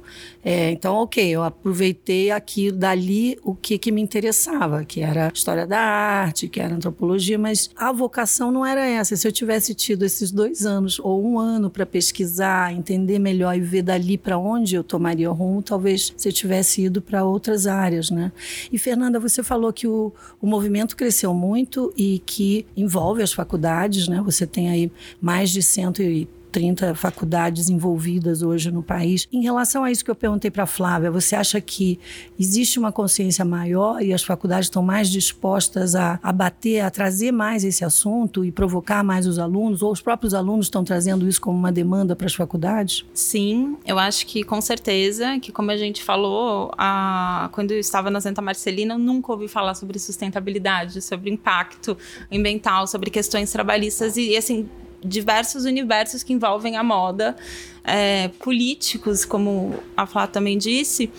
[0.44, 5.66] É, então, ok, eu aproveitei aqui dali o que, que me interessava, que era história
[5.66, 9.16] da arte, que era antropologia, mas a vocação não era essa.
[9.16, 13.60] Se eu tivesse tido esses dois anos ou um ano para pesquisar, entender melhor e
[13.60, 18.32] ver dali para onde eu tomaria rumo, talvez você tivesse ido para outras áreas, né?
[18.72, 24.08] E Fernanda, você falou que o, o movimento cresceu muito e que envolve as faculdades,
[24.08, 24.20] né?
[24.24, 29.26] Você tem aí mais de 130 30 faculdades envolvidas hoje no país.
[29.32, 31.98] Em relação a isso que eu perguntei para a Flávia, você acha que
[32.38, 37.32] existe uma consciência maior e as faculdades estão mais dispostas a, a bater, a trazer
[37.32, 39.82] mais esse assunto e provocar mais os alunos?
[39.82, 43.04] Ou os próprios alunos estão trazendo isso como uma demanda para as faculdades?
[43.14, 48.10] Sim, eu acho que com certeza, que como a gente falou, a, quando eu estava
[48.10, 51.96] na Santa Marcelina, eu nunca ouvi falar sobre sustentabilidade, sobre impacto
[52.30, 54.68] ambiental, sobre questões trabalhistas e, assim,
[55.04, 57.36] diversos universos que envolvem a moda,
[57.84, 61.10] é, políticos, como a Flá também disse,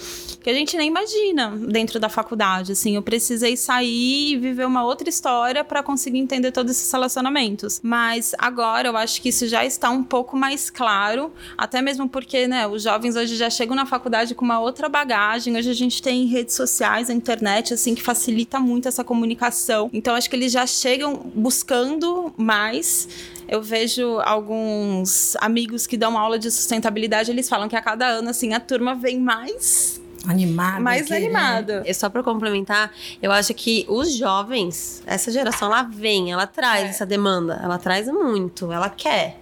[0.42, 2.72] que a gente nem imagina dentro da faculdade.
[2.72, 7.80] Assim, eu precisei sair e viver uma outra história para conseguir entender todos esses relacionamentos.
[7.84, 12.48] Mas agora eu acho que isso já está um pouco mais claro, até mesmo porque,
[12.48, 15.56] né, os jovens hoje já chegam na faculdade com uma outra bagagem.
[15.56, 19.90] Hoje a gente tem redes sociais, a internet, assim, que facilita muito essa comunicação.
[19.94, 23.08] Então acho que eles já chegam buscando mais
[23.48, 28.30] eu vejo alguns amigos que dão aula de sustentabilidade, eles falam que a cada ano,
[28.30, 30.80] assim, a turma vem mais animada.
[30.80, 31.82] Mais que, animada.
[31.82, 31.86] Né?
[31.88, 36.86] E só para complementar, eu acho que os jovens, essa geração, ela vem, ela traz
[36.86, 36.90] é.
[36.90, 39.40] essa demanda, ela traz muito, ela quer.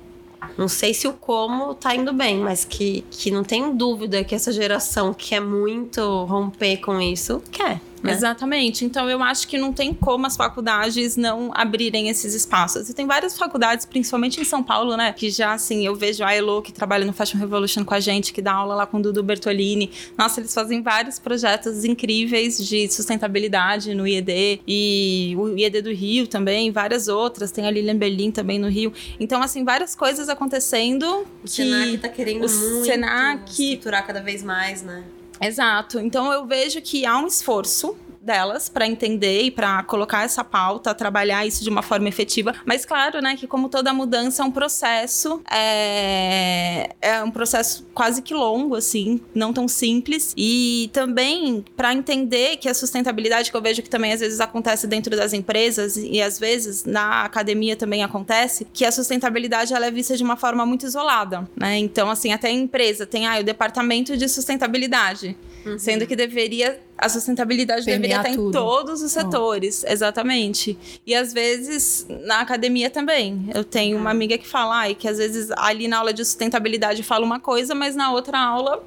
[0.58, 4.34] Não sei se o como tá indo bem, mas que, que não tenho dúvida que
[4.34, 7.80] essa geração quer muito romper com isso, quer.
[8.02, 8.12] Né?
[8.12, 8.84] Exatamente.
[8.84, 12.90] Então eu acho que não tem como as faculdades não abrirem esses espaços.
[12.90, 15.14] E tem várias faculdades, principalmente em São Paulo, né?
[15.14, 18.34] Que já assim, eu vejo a Elo que trabalha no Fashion Revolution com a gente,
[18.34, 19.92] que dá aula lá com o Dudu Bertolini.
[20.18, 26.28] Nossa, eles fazem vários projetos incríveis de sustentabilidade no IED e o IED do Rio
[26.28, 27.52] também, várias outras.
[27.52, 28.94] Tem a Lilian Berlin também no Rio.
[29.20, 31.06] Então, assim, várias coisas acontecendo.
[31.44, 33.50] O que Senac tá querendo o muito Senac...
[33.52, 35.04] estruturar cada vez mais, né?
[35.42, 36.00] Exato.
[36.00, 40.94] Então eu vejo que há um esforço delas para entender e para colocar essa pauta,
[40.94, 42.54] trabalhar isso de uma forma efetiva.
[42.66, 48.22] Mas claro, né, que como toda mudança é um processo, é, é um processo quase
[48.22, 50.34] que longo, assim, não tão simples.
[50.38, 54.86] E também para entender que a sustentabilidade, que eu vejo que também às vezes acontece
[54.86, 59.92] dentro das empresas e às vezes na academia também acontece, que a sustentabilidade ela é
[59.92, 61.78] vista de uma forma muito isolada, né?
[61.78, 65.80] Então, assim, até a empresa tem ah, o departamento de sustentabilidade, uhum.
[65.80, 68.50] sendo que deveria a sustentabilidade deveria estar tudo.
[68.50, 69.92] em todos os setores, oh.
[69.92, 70.78] exatamente.
[71.06, 73.50] E às vezes na academia também.
[73.54, 77.02] Eu tenho uma amiga que fala ai, que às vezes ali na aula de sustentabilidade
[77.02, 78.84] fala uma coisa, mas na outra aula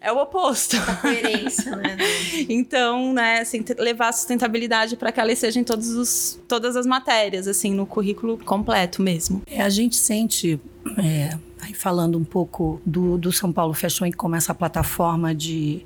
[0.00, 0.76] é o oposto.
[0.76, 1.96] A coerência, né?
[2.48, 6.86] então, né, assim, levar a sustentabilidade para que ela seja em todos os, todas as
[6.86, 9.42] matérias, assim, no currículo completo mesmo.
[9.46, 10.60] É, a gente sente.
[10.96, 11.36] É,
[11.74, 15.84] falando um pouco do, do São Paulo Fashion Week como essa plataforma de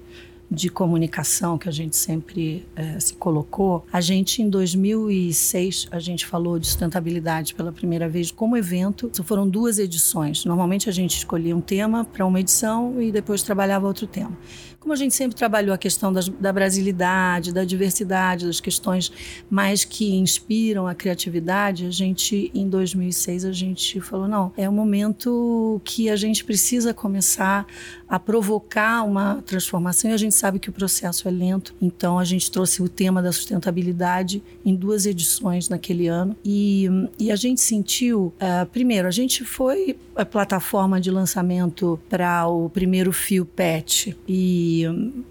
[0.53, 6.27] de comunicação que a gente sempre é, se colocou, a gente em 2006 a gente
[6.27, 9.11] falou de sustentabilidade pela primeira vez como evento.
[9.25, 10.45] Foram duas edições.
[10.45, 14.37] Normalmente a gente escolhia um tema para uma edição e depois trabalhava outro tema.
[14.83, 19.13] Como a gente sempre trabalhou a questão das, da brasilidade, da diversidade, das questões
[19.49, 24.73] mais que inspiram a criatividade, a gente, em 2006, a gente falou: não, é o
[24.73, 27.65] momento que a gente precisa começar
[28.09, 31.73] a provocar uma transformação e a gente sabe que o processo é lento.
[31.81, 36.89] Então, a gente trouxe o tema da sustentabilidade em duas edições naquele ano e,
[37.21, 42.69] e a gente sentiu, uh, primeiro, a gente foi a plataforma de lançamento para o
[42.69, 44.72] primeiro fio PET e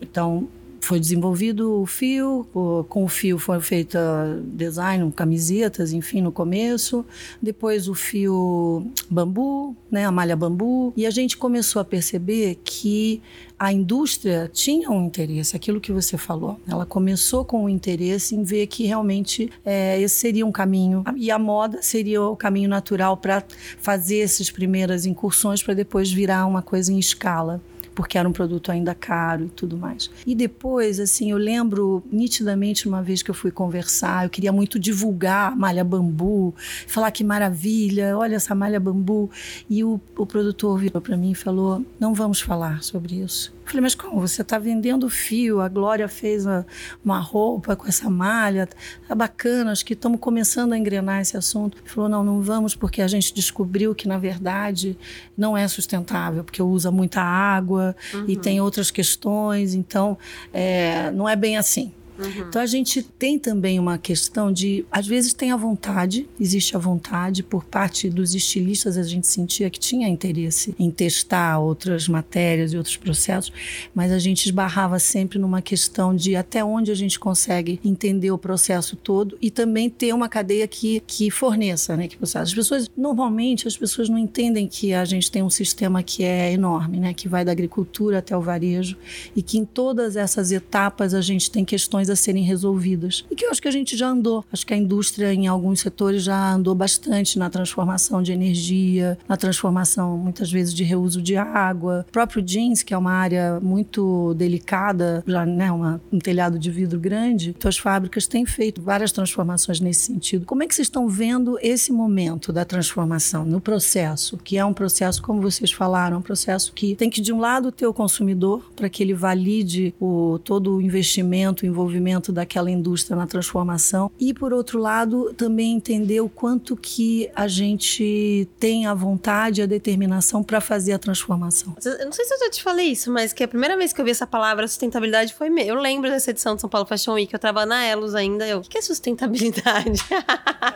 [0.02, 0.48] então
[0.82, 2.46] foi desenvolvido o fio,
[2.90, 3.98] com o fio foi feito
[4.44, 7.06] design, camisetas, enfim, no começo.
[7.42, 10.92] Depois o fio bambu, né, a malha bambu.
[10.98, 13.22] E a gente começou a perceber que
[13.60, 16.60] a indústria tinha um interesse, aquilo que você falou.
[16.68, 21.30] Ela começou com o interesse em ver que realmente é, esse seria um caminho e
[21.30, 23.44] a moda seria o caminho natural para
[23.78, 27.62] fazer essas primeiras incursões para depois virar uma coisa em escala
[28.02, 30.10] porque era um produto ainda caro e tudo mais.
[30.26, 34.80] E depois, assim, eu lembro nitidamente uma vez que eu fui conversar, eu queria muito
[34.80, 36.54] divulgar a malha bambu,
[36.88, 39.30] falar que maravilha, olha essa malha bambu.
[39.70, 43.84] E o, o produtor virou para mim e falou: não vamos falar sobre isso Falei,
[43.84, 44.20] mas como?
[44.20, 46.68] Você está vendendo fio, a Glória fez uma,
[47.06, 48.68] uma roupa com essa malha,
[49.08, 51.78] tá bacana, acho que estamos começando a engrenar esse assunto.
[51.78, 54.98] Ele falou, não, não vamos, porque a gente descobriu que, na verdade,
[55.38, 58.26] não é sustentável, porque usa muita água uhum.
[58.28, 60.18] e tem outras questões, então
[60.52, 61.94] é, não é bem assim.
[62.22, 62.48] Uhum.
[62.48, 66.80] Então a gente tem também uma questão de, às vezes tem a vontade, existe a
[66.80, 72.74] vontade por parte dos estilistas, a gente sentia que tinha interesse em testar outras matérias
[72.74, 73.52] e outros processos,
[73.94, 78.38] mas a gente esbarrava sempre numa questão de até onde a gente consegue entender o
[78.38, 83.68] processo todo e também ter uma cadeia que, que forneça, né, que as pessoas normalmente
[83.68, 87.28] as pessoas não entendem que a gente tem um sistema que é enorme, né, que
[87.28, 88.98] vai da agricultura até o varejo
[89.36, 93.26] e que em todas essas etapas a gente tem questões a serem resolvidas.
[93.30, 94.46] E que eu acho que a gente já andou.
[94.52, 99.38] Acho que a indústria, em alguns setores, já andou bastante na transformação de energia, na
[99.38, 102.06] transformação, muitas vezes, de reuso de água.
[102.08, 106.70] O próprio jeans, que é uma área muito delicada, já né, uma, um telhado de
[106.70, 110.46] vidro grande, então as fábricas têm feito várias transformações nesse sentido.
[110.46, 114.74] Como é que vocês estão vendo esse momento da transformação no processo, que é um
[114.74, 118.72] processo, como vocês falaram, um processo que tem que, de um lado, ter o consumidor
[118.76, 124.34] para que ele valide o, todo o investimento, o envolvimento daquela indústria na transformação e,
[124.34, 130.42] por outro lado, também entender o quanto que a gente tem a vontade a determinação
[130.44, 131.76] para fazer a transformação.
[131.84, 134.00] Eu não sei se eu já te falei isso, mas que a primeira vez que
[134.00, 135.50] eu vi essa palavra sustentabilidade foi.
[135.62, 138.48] Eu lembro dessa edição de São Paulo Fashion Week, eu trabalhava na Elos ainda.
[138.48, 140.02] Eu, o que é sustentabilidade?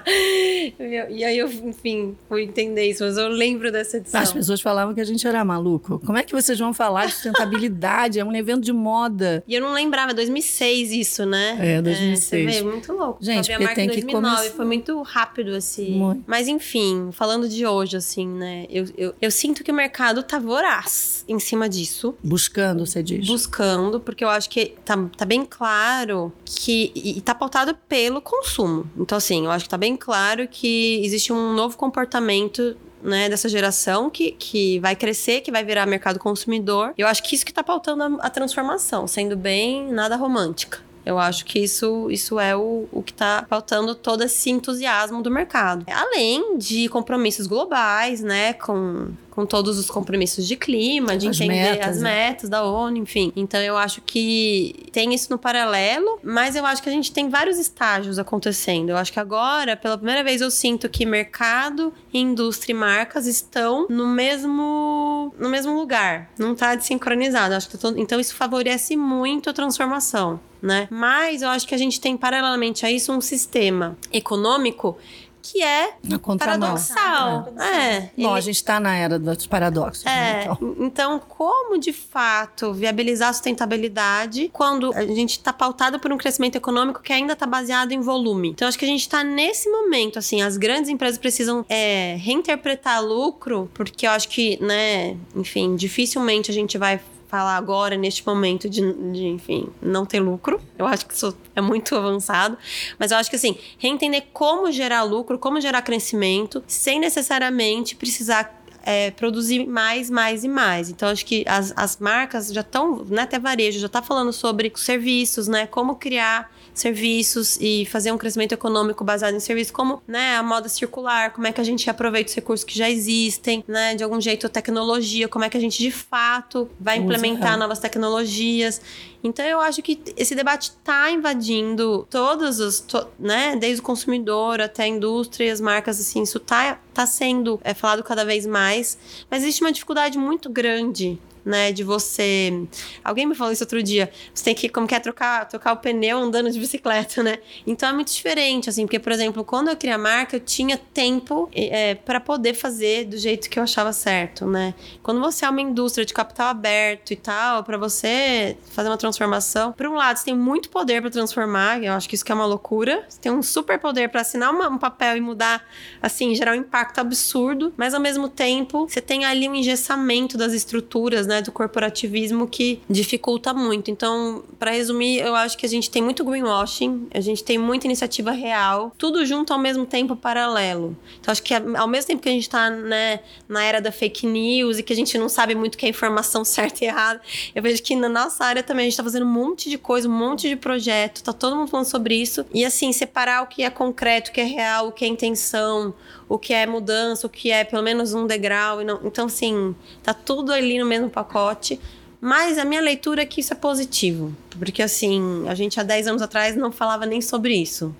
[1.09, 4.21] e aí eu, enfim, fui entender isso, mas eu lembro dessa edição.
[4.21, 5.99] As pessoas falavam que a gente era maluco.
[6.05, 8.19] Como é que vocês vão falar de sustentabilidade?
[8.19, 9.43] é um evento de moda.
[9.47, 11.57] E eu não lembrava, 2006 isso, né?
[11.59, 12.13] É, 2006.
[12.15, 13.17] É, você vê, muito louco.
[13.21, 14.55] Gente, porque tem 2009, que começar...
[14.55, 15.91] foi muito rápido, assim.
[15.91, 16.23] Muito.
[16.25, 18.65] Mas enfim, falando de hoje, assim, né?
[18.69, 22.15] Eu, eu, eu sinto que o mercado tá voraz em cima disso.
[22.23, 23.27] Buscando, você diz?
[23.27, 26.91] Buscando, porque eu acho que tá, tá bem claro que...
[26.95, 28.89] E tá pautado pelo consumo.
[28.97, 33.47] Então, assim, eu acho que tá bem claro que existe um novo comportamento né, dessa
[33.47, 36.93] geração que, que vai crescer, que vai virar mercado consumidor.
[36.97, 40.79] Eu acho que isso que está pautando a, a transformação, sendo bem nada romântica.
[41.05, 45.29] Eu acho que isso, isso é o, o que está pautando todo esse entusiasmo do
[45.29, 45.85] mercado.
[45.91, 51.71] Além de compromissos globais, né, com com todos os compromissos de clima, de as entender
[51.71, 52.29] metas, as né?
[52.29, 53.33] metas da ONU, enfim.
[53.35, 57.27] Então eu acho que tem isso no paralelo, mas eu acho que a gente tem
[57.27, 58.91] vários estágios acontecendo.
[58.91, 63.87] Eu acho que agora, pela primeira vez, eu sinto que mercado, indústria e marcas estão
[63.89, 66.31] no mesmo no mesmo lugar.
[66.39, 67.55] Não está desincronizado.
[67.55, 70.39] Acho que tô, então isso favorece muito a transformação.
[70.61, 70.87] Né?
[70.89, 74.97] Mas eu acho que a gente tem paralelamente a isso um sistema econômico
[75.45, 75.93] que é
[76.39, 77.53] paradoxal.
[77.59, 78.09] É.
[78.17, 78.37] Bom, ele...
[78.37, 80.03] a gente está na era dos paradoxos.
[80.03, 80.15] Né, é.
[80.15, 80.41] Né?
[80.41, 80.75] Então.
[80.79, 81.19] então.
[81.19, 87.01] como de fato viabilizar a sustentabilidade quando a gente está pautado por um crescimento econômico
[87.01, 88.49] que ainda está baseado em volume?
[88.49, 93.03] Então, acho que a gente está nesse momento, assim, as grandes empresas precisam é, reinterpretar
[93.03, 96.99] lucro, porque eu acho que, né, enfim, dificilmente a gente vai
[97.35, 100.61] falar agora, neste momento, de, de, enfim, não ter lucro.
[100.77, 102.57] Eu acho que isso é muito avançado.
[102.97, 108.63] Mas eu acho que, assim, reentender como gerar lucro, como gerar crescimento, sem necessariamente precisar
[108.83, 110.89] é, produzir mais, mais e mais.
[110.89, 114.71] Então, acho que as, as marcas já estão, né, até varejo, já está falando sobre
[114.75, 115.67] serviços, né?
[115.67, 120.67] Como criar serviços e fazer um crescimento econômico baseado em serviços, como né, a moda
[120.67, 124.19] circular, como é que a gente aproveita os recursos que já existem, né, de algum
[124.19, 128.81] jeito a tecnologia, como é que a gente de fato vai implementar novas tecnologias.
[129.23, 134.61] Então eu acho que esse debate está invadindo todos os, to, né, desde o consumidor
[134.61, 138.45] até a indústria e as marcas, assim, isso está tá sendo é, falado cada vez
[138.45, 138.97] mais,
[139.31, 141.71] mas existe uma dificuldade muito grande né?
[141.71, 142.67] De você.
[143.03, 144.11] Alguém me falou isso outro dia.
[144.33, 147.37] Você tem que, como quer trocar, trocar o pneu andando de bicicleta, né?
[147.65, 150.77] Então é muito diferente, assim, porque, por exemplo, quando eu criei a marca, eu tinha
[150.77, 154.73] tempo é, para poder fazer do jeito que eu achava certo, né?
[155.03, 159.71] Quando você é uma indústria de capital aberto e tal, para você fazer uma transformação,
[159.73, 162.35] por um lado, você tem muito poder para transformar, eu acho que isso que é
[162.35, 163.05] uma loucura.
[163.07, 165.63] Você tem um super poder para assinar uma, um papel e mudar,
[166.01, 170.53] assim, gerar um impacto absurdo, mas ao mesmo tempo, você tem ali um engessamento das
[170.53, 171.34] estruturas, né?
[171.35, 173.91] Né, do corporativismo que dificulta muito.
[173.91, 177.87] Então, para resumir, eu acho que a gente tem muito greenwashing, a gente tem muita
[177.87, 180.95] iniciativa real, tudo junto ao mesmo tempo paralelo.
[181.19, 184.25] Então, acho que ao mesmo tempo que a gente está né, na era da fake
[184.25, 187.21] news e que a gente não sabe muito que é informação certa e errada,
[187.53, 190.07] eu vejo que na nossa área também a gente está fazendo um monte de coisa,
[190.07, 192.45] um monte de projeto, tá todo mundo falando sobre isso.
[192.53, 195.93] E assim, separar o que é concreto, o que é real, o que é intenção,
[196.27, 198.83] o que é mudança, o que é pelo menos um degrau.
[198.83, 198.99] Não...
[199.03, 201.79] Então, assim, tá tudo ali no mesmo pacote.
[202.19, 204.35] Mas a minha leitura é que isso é positivo.
[204.57, 207.95] Porque, assim, a gente há 10 anos atrás não falava nem sobre isso.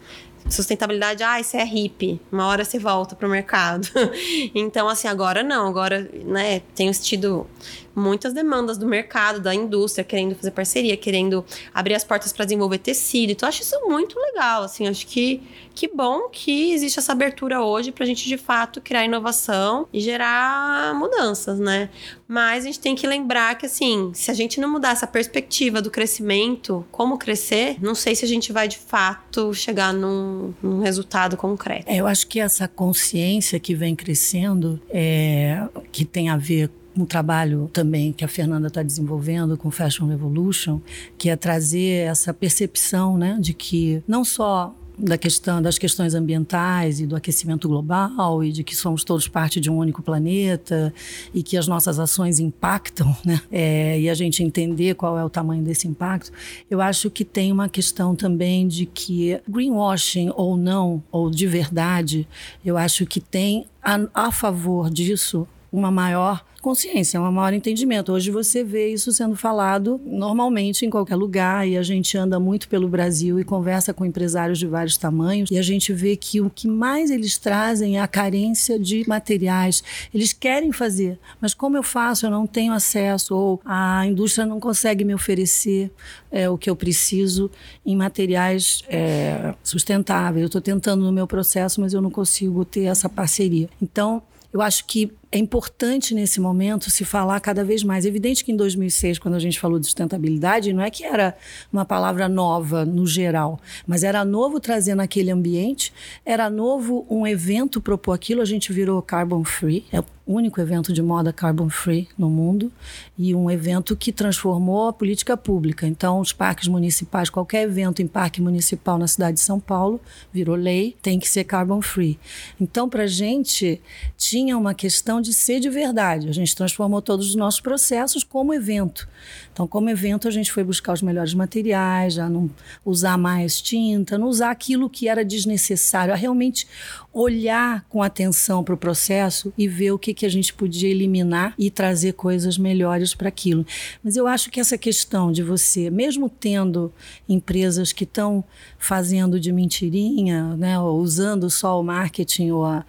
[0.49, 2.19] Sustentabilidade, ah, isso é hippie.
[2.31, 3.87] Uma hora você volta pro mercado.
[4.55, 5.67] então, assim, agora não.
[5.67, 7.47] Agora, né, tenho tido
[7.95, 12.79] muitas demandas do mercado, da indústria, querendo fazer parceria, querendo abrir as portas para desenvolver
[12.79, 13.31] tecido.
[13.31, 15.41] Então, acho isso muito legal, assim, acho que
[15.75, 19.99] que bom que existe essa abertura hoje para a gente, de fato, criar inovação e
[19.99, 21.89] gerar mudanças, né?
[22.25, 25.81] Mas a gente tem que lembrar que, assim, se a gente não mudar essa perspectiva
[25.81, 30.79] do crescimento, como crescer, não sei se a gente vai, de fato, chegar num, num
[30.79, 31.83] resultado concreto.
[31.87, 37.05] É, eu acho que essa consciência que vem crescendo, é, que tem a ver um
[37.05, 40.79] trabalho também que a Fernanda está desenvolvendo com Fashion Revolution,
[41.17, 46.99] que é trazer essa percepção né, de que não só da questão das questões ambientais
[46.99, 50.93] e do aquecimento global e de que somos todos parte de um único planeta
[51.33, 53.41] e que as nossas ações impactam, né?
[53.51, 56.31] É, e a gente entender qual é o tamanho desse impacto,
[56.69, 62.27] eu acho que tem uma questão também de que greenwashing ou não ou de verdade,
[62.63, 68.11] eu acho que tem a, a favor disso uma maior consciência, um maior entendimento.
[68.11, 72.67] Hoje você vê isso sendo falado normalmente em qualquer lugar e a gente anda muito
[72.67, 76.49] pelo Brasil e conversa com empresários de vários tamanhos e a gente vê que o
[76.49, 79.83] que mais eles trazem é a carência de materiais.
[80.11, 82.25] Eles querem fazer, mas como eu faço?
[82.25, 85.91] Eu não tenho acesso ou a indústria não consegue me oferecer
[86.31, 87.51] é, o que eu preciso
[87.85, 90.41] em materiais é, sustentáveis.
[90.41, 93.69] Eu estou tentando no meu processo, mas eu não consigo ter essa parceria.
[93.79, 98.05] Então, eu acho que é importante nesse momento se falar cada vez mais.
[98.05, 101.35] É evidente que em 2006, quando a gente falou de sustentabilidade, não é que era
[101.71, 105.93] uma palavra nova no geral, mas era novo trazer naquele ambiente,
[106.25, 110.91] era novo um evento propor aquilo, a gente virou carbon free, é o único evento
[110.91, 112.71] de moda carbon free no mundo
[113.17, 115.85] e um evento que transformou a política pública.
[115.85, 120.01] Então, os parques municipais, qualquer evento em parque municipal na cidade de São Paulo,
[120.33, 122.19] virou lei, tem que ser carbon free.
[122.59, 123.79] Então, para a gente,
[124.17, 126.29] tinha uma questão de ser de verdade.
[126.29, 129.07] A gente transformou todos os nossos processos como evento.
[129.51, 132.49] Então, como evento, a gente foi buscar os melhores materiais, já não
[132.83, 136.67] usar mais tinta, não usar aquilo que era desnecessário, a realmente
[137.13, 141.53] olhar com atenção para o processo e ver o que, que a gente podia eliminar
[141.57, 143.65] e trazer coisas melhores para aquilo.
[144.03, 146.93] Mas eu acho que essa questão de você, mesmo tendo
[147.27, 148.43] empresas que estão
[148.77, 152.85] fazendo de mentirinha, né, ou usando só o marketing ou a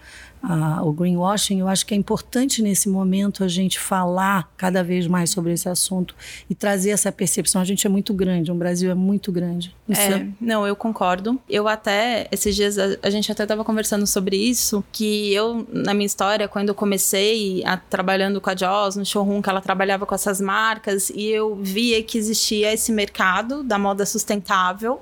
[0.49, 5.07] a, o greenwashing, eu acho que é importante nesse momento a gente falar cada vez
[5.09, 6.15] mais sobre esse assunto
[6.49, 7.61] e trazer essa percepção.
[7.61, 9.75] A gente é muito grande, o Brasil é muito grande.
[9.89, 11.41] É, é, não, eu concordo.
[11.49, 15.93] Eu até, esses dias, a, a gente até estava conversando sobre isso, que eu, na
[15.93, 20.07] minha história, quando eu comecei a, trabalhando com a Joss, no showroom, que ela trabalhava
[20.07, 25.01] com essas marcas, e eu via que existia esse mercado da moda sustentável,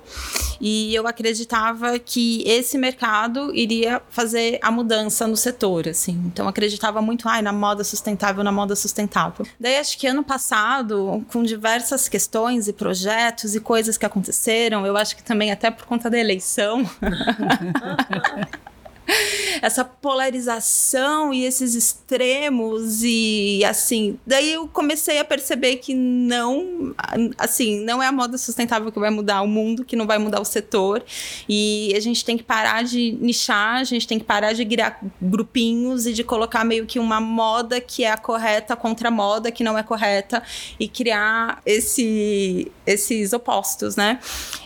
[0.58, 6.22] e eu acreditava que esse mercado iria fazer a mudança no setor, assim.
[6.26, 9.46] Então acreditava muito, ai, na moda sustentável, na moda sustentável.
[9.58, 14.96] Daí acho que ano passado, com diversas questões e projetos e coisas que aconteceram, eu
[14.96, 16.88] acho que também até por conta da eleição.
[19.62, 26.94] essa polarização e esses extremos e assim, daí eu comecei a perceber que não,
[27.38, 30.40] assim, não é a moda sustentável que vai mudar o mundo, que não vai mudar
[30.40, 31.04] o setor
[31.48, 34.98] e a gente tem que parar de nichar, a gente tem que parar de criar
[35.20, 39.50] grupinhos e de colocar meio que uma moda que é a correta contra a moda
[39.50, 40.42] que não é correta
[40.78, 44.18] e criar esse, esses opostos, né?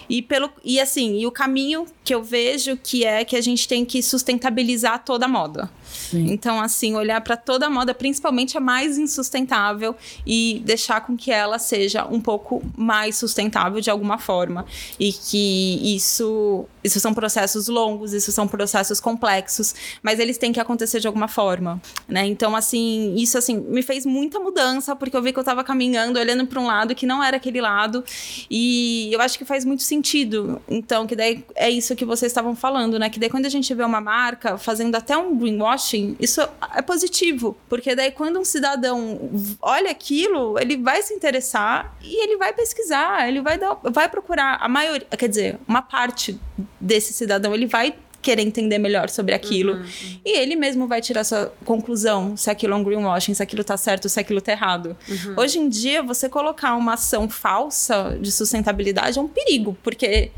[0.08, 3.68] E pelo e assim, e o caminho que eu vejo que é que a gente
[3.68, 5.70] tem que sustentabilizar toda a moda.
[5.88, 6.30] Sim.
[6.30, 9.94] Então, assim, olhar para toda a moda, principalmente a mais insustentável,
[10.26, 14.64] e deixar com que ela seja um pouco mais sustentável de alguma forma.
[14.98, 20.60] E que isso, isso são processos longos, isso são processos complexos, mas eles têm que
[20.60, 22.26] acontecer de alguma forma, né?
[22.26, 26.18] Então, assim, isso assim me fez muita mudança, porque eu vi que eu estava caminhando,
[26.18, 28.04] olhando para um lado que não era aquele lado,
[28.50, 29.97] e eu acho que faz muito sentido.
[30.68, 33.10] Então, que daí é isso que vocês estavam falando, né?
[33.10, 36.40] Que daí quando a gente vê uma marca fazendo até um greenwashing isso
[36.74, 39.30] é positivo, porque daí quando um cidadão
[39.60, 44.58] olha aquilo, ele vai se interessar e ele vai pesquisar, ele vai dar, vai procurar
[44.60, 46.38] a maioria, quer dizer, uma parte
[46.80, 49.74] desse cidadão, ele vai querer entender melhor sobre aquilo.
[49.74, 50.20] Uhum, uhum.
[50.24, 53.76] E ele mesmo vai tirar sua conclusão se aquilo é um greenwashing, se aquilo tá
[53.76, 54.96] certo, se aquilo tá errado.
[55.08, 55.34] Uhum.
[55.36, 60.30] Hoje em dia, você colocar uma ação falsa de sustentabilidade é um perigo, porque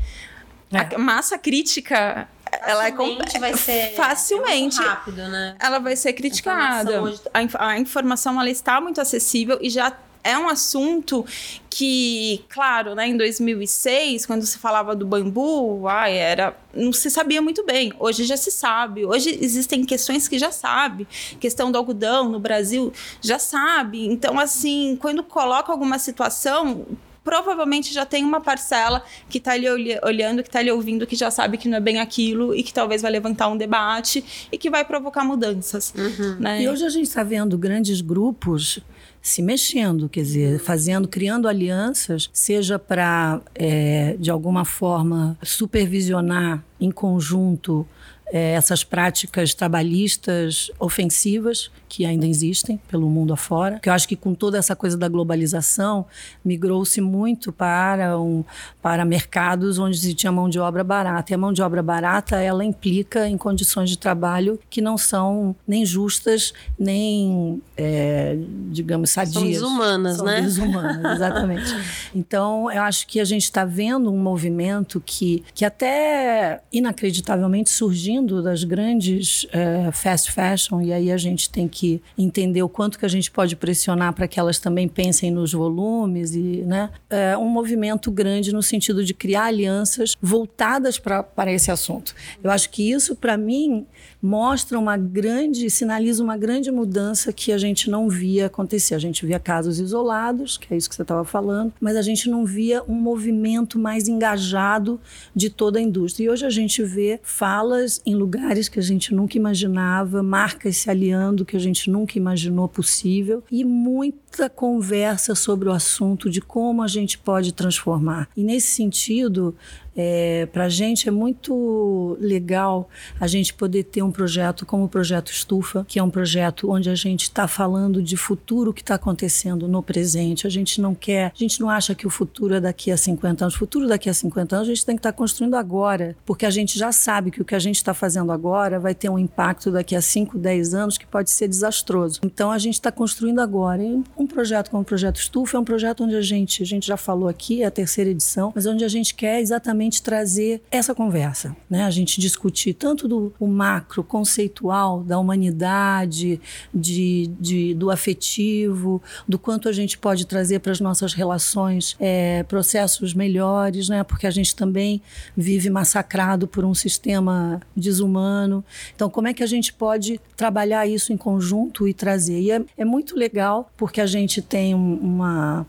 [0.71, 0.95] é.
[0.95, 5.55] a massa crítica ela é vai ser facilmente é rápido, né?
[5.59, 6.91] Ela vai ser criticada.
[6.91, 11.25] A informação, a, a informação ela está muito acessível e já é um assunto
[11.69, 17.41] que, claro, né, em 2006, quando se falava do bambu, ai, era, não se sabia
[17.41, 17.93] muito bem.
[17.99, 19.05] Hoje já se sabe.
[19.05, 21.07] Hoje existem questões que já sabe.
[21.39, 22.91] Questão do algodão no Brasil
[23.21, 24.05] já sabe.
[24.05, 26.85] Então, assim, quando coloca alguma situação,
[27.23, 29.67] provavelmente já tem uma parcela que está ali
[30.03, 32.73] olhando, que está ali ouvindo, que já sabe que não é bem aquilo e que
[32.73, 35.93] talvez vai levantar um debate e que vai provocar mudanças.
[35.95, 36.37] Uhum.
[36.39, 36.63] Né?
[36.63, 38.79] E hoje a gente está vendo grandes grupos
[39.21, 46.89] se mexendo, quer dizer, fazendo, criando alianças, seja para, é, de alguma forma, supervisionar em
[46.89, 47.85] conjunto
[48.31, 53.77] é, essas práticas trabalhistas ofensivas que ainda existem pelo mundo afora.
[53.77, 56.05] Que eu acho que com toda essa coisa da globalização
[56.43, 58.45] migrou-se muito para um
[58.81, 61.33] para mercados onde se tinha mão de obra barata.
[61.33, 65.53] E a mão de obra barata ela implica em condições de trabalho que não são
[65.67, 68.37] nem justas nem é,
[68.69, 69.33] digamos sadias.
[69.33, 70.41] São desumanas, são né?
[70.41, 71.75] Desumanas, exatamente.
[72.15, 78.41] então eu acho que a gente está vendo um movimento que que até inacreditavelmente surgindo
[78.41, 82.99] das grandes é, fast fashion e aí a gente tem que que entender o quanto
[82.99, 87.35] que a gente pode pressionar para que elas também pensem nos volumes e, né, é
[87.35, 92.13] um movimento grande no sentido de criar alianças voltadas para esse assunto.
[92.43, 93.87] Eu acho que isso, para mim,
[94.21, 98.93] mostra uma grande, sinaliza uma grande mudança que a gente não via acontecer.
[98.93, 102.29] A gente via casos isolados, que é isso que você estava falando, mas a gente
[102.29, 104.99] não via um movimento mais engajado
[105.35, 106.25] de toda a indústria.
[106.25, 110.89] E hoje a gente vê falas em lugares que a gente nunca imaginava, marcas se
[110.89, 116.83] aliando que a gente nunca imaginou possível e muita conversa sobre o assunto de como
[116.83, 118.29] a gente pode transformar.
[118.35, 119.55] E nesse sentido,
[119.95, 122.89] é, Para a gente é muito legal
[123.19, 126.89] a gente poder ter um projeto como o Projeto Estufa, que é um projeto onde
[126.89, 130.47] a gente está falando de futuro que está acontecendo no presente.
[130.47, 133.45] A gente não quer, a gente não acha que o futuro é daqui a 50
[133.45, 133.55] anos.
[133.55, 136.45] O futuro daqui a 50 anos a gente tem que estar tá construindo agora, porque
[136.45, 139.19] a gente já sabe que o que a gente está fazendo agora vai ter um
[139.19, 142.21] impacto daqui a 5, 10 anos que pode ser desastroso.
[142.23, 143.83] Então a gente está construindo agora.
[143.83, 146.87] E um projeto como o Projeto Estufa é um projeto onde a gente, a gente
[146.87, 150.61] já falou aqui, é a terceira edição, mas onde a gente quer exatamente justamente trazer
[150.69, 151.83] essa conversa, né?
[151.83, 156.39] A gente discutir tanto do macro conceitual da humanidade,
[156.73, 162.43] de, de, do afetivo, do quanto a gente pode trazer para as nossas relações é,
[162.43, 164.03] processos melhores, né?
[164.03, 165.01] Porque a gente também
[165.35, 168.63] vive massacrado por um sistema desumano.
[168.95, 172.39] Então, como é que a gente pode trabalhar isso em conjunto e trazer?
[172.39, 175.65] E é, é muito legal porque a gente tem uma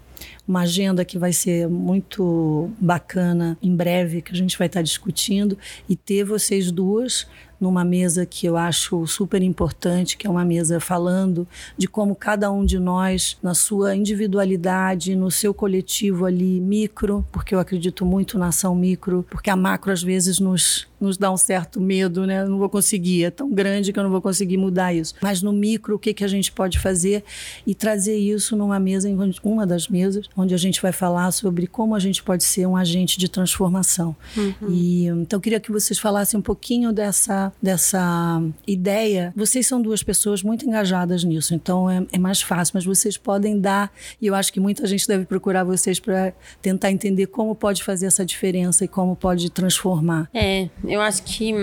[0.53, 5.57] uma agenda que vai ser muito bacana em breve, que a gente vai estar discutindo,
[5.89, 7.27] e ter vocês duas
[7.59, 11.47] numa mesa que eu acho super importante, que é uma mesa falando
[11.79, 17.55] de como cada um de nós, na sua individualidade, no seu coletivo ali micro, porque
[17.55, 21.37] eu acredito muito na ação micro, porque a macro às vezes nos nos dá um
[21.37, 22.43] certo medo, né?
[22.43, 25.15] Eu não vou conseguir, é tão grande que eu não vou conseguir mudar isso.
[25.21, 27.25] Mas no micro, o que, que a gente pode fazer
[27.67, 29.09] e trazer isso numa mesa,
[29.43, 32.77] uma das mesas, onde a gente vai falar sobre como a gente pode ser um
[32.77, 34.15] agente de transformação.
[34.37, 34.69] Uhum.
[34.69, 39.33] E então eu queria que vocês falassem um pouquinho dessa, dessa ideia.
[39.37, 43.59] Vocês são duas pessoas muito engajadas nisso, então é, é mais fácil, mas vocês podem
[43.59, 47.83] dar, e eu acho que muita gente deve procurar vocês para tentar entender como pode
[47.83, 50.29] fazer essa diferença e como pode transformar.
[50.35, 51.55] É, eu acho que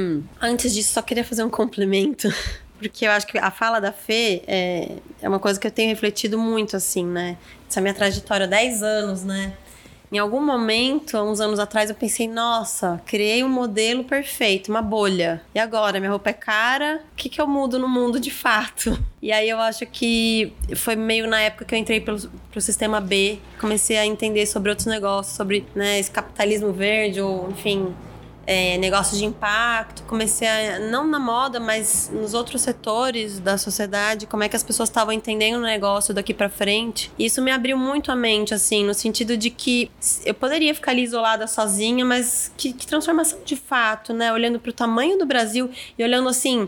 [0.41, 2.29] antes disso só queria fazer um complemento.
[2.79, 5.89] Porque eu acho que a fala da Fê é, é uma coisa que eu tenho
[5.89, 7.37] refletido muito, assim, né?
[7.69, 9.53] Essa minha trajetória, 10 anos, né?
[10.11, 14.81] Em algum momento, há uns anos atrás, eu pensei, nossa, criei um modelo perfeito, uma
[14.81, 15.39] bolha.
[15.53, 15.99] E agora?
[15.99, 18.97] Minha roupa é cara, o que, que eu mudo no mundo de fato?
[19.21, 22.17] E aí eu acho que foi meio na época que eu entrei pelo,
[22.49, 27.49] pro sistema B, comecei a entender sobre outros negócios, sobre né, esse capitalismo verde, ou
[27.51, 27.93] enfim,
[28.51, 34.25] é, negócios de impacto, comecei a, não na moda, mas nos outros setores da sociedade,
[34.25, 37.11] como é que as pessoas estavam entendendo o negócio daqui para frente.
[37.19, 39.91] E isso me abriu muito a mente, assim, no sentido de que
[40.25, 44.33] eu poderia ficar ali isolada sozinha, mas que, que transformação de fato, né?
[44.33, 46.67] Olhando para o tamanho do Brasil e olhando assim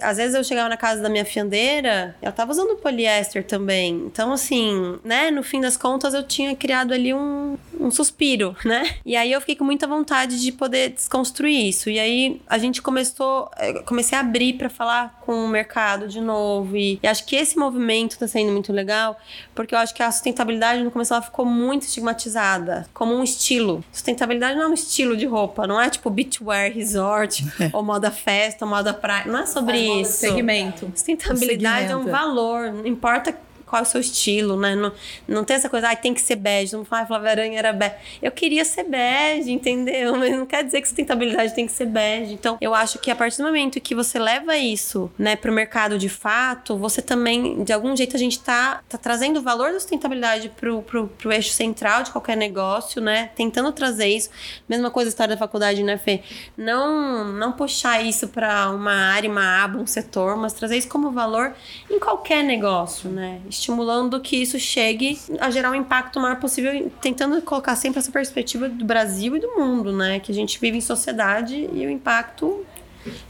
[0.00, 3.94] às vezes eu chegava na casa da minha fiandeira, ela tava usando poliéster também.
[4.06, 8.96] Então, assim, né, no fim das contas, eu tinha criado ali um, um suspiro, né?
[9.04, 11.88] E aí eu fiquei com muita vontade de poder desconstruir isso.
[11.88, 16.20] E aí a gente começou, eh, comecei a abrir para falar com o mercado de
[16.20, 16.76] novo.
[16.76, 19.18] E, e, acho que esse movimento tá sendo muito legal,
[19.54, 23.82] porque eu acho que a sustentabilidade no começo ela ficou muito estigmatizada como um estilo.
[23.92, 28.64] Sustentabilidade não é um estilo de roupa, não é tipo beachwear resort, ou moda festa,
[28.64, 29.24] ou moda praia.
[29.26, 30.12] Não é sobre sobre isso.
[30.12, 30.92] Segmento.
[30.94, 33.34] Sustentabilidade é um valor, não importa
[33.70, 34.74] qual é o seu estilo, né?
[34.74, 34.92] Não,
[35.28, 36.74] não tem essa coisa, ah, tem que ser bege.
[36.74, 37.94] Não fala, Flávia Aranha era bege.
[38.20, 40.16] Eu queria ser bege, entendeu?
[40.18, 42.34] Mas não quer dizer que sustentabilidade tem que ser bege.
[42.34, 45.96] Então, eu acho que a partir do momento que você leva isso, né, pro mercado
[45.96, 49.78] de fato, você também, de algum jeito, a gente tá, tá trazendo o valor da
[49.78, 53.30] sustentabilidade pro, pro, pro eixo central de qualquer negócio, né?
[53.36, 54.30] Tentando trazer isso.
[54.68, 56.22] Mesma coisa a história da faculdade, né, Fê?
[56.56, 61.12] Não, não puxar isso para uma área, uma aba, um setor, mas trazer isso como
[61.12, 61.54] valor
[61.88, 63.40] em qualquer negócio, né?
[63.60, 68.68] Estimulando que isso chegue a gerar um impacto maior possível, tentando colocar sempre essa perspectiva
[68.68, 70.18] do Brasil e do mundo, né?
[70.18, 72.64] Que a gente vive em sociedade e o impacto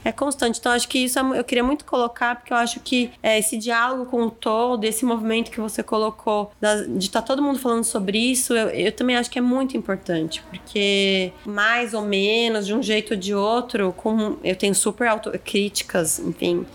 [0.04, 0.58] é constante.
[0.58, 3.56] Então, acho que isso é eu queria muito colocar, porque eu acho que é, esse
[3.56, 6.50] diálogo com o todo, esse movimento que você colocou,
[6.96, 9.76] de estar tá todo mundo falando sobre isso, eu, eu também acho que é muito
[9.76, 15.08] importante, porque mais ou menos, de um jeito ou de outro, com, eu tenho super
[15.08, 16.66] autocríticas, enfim,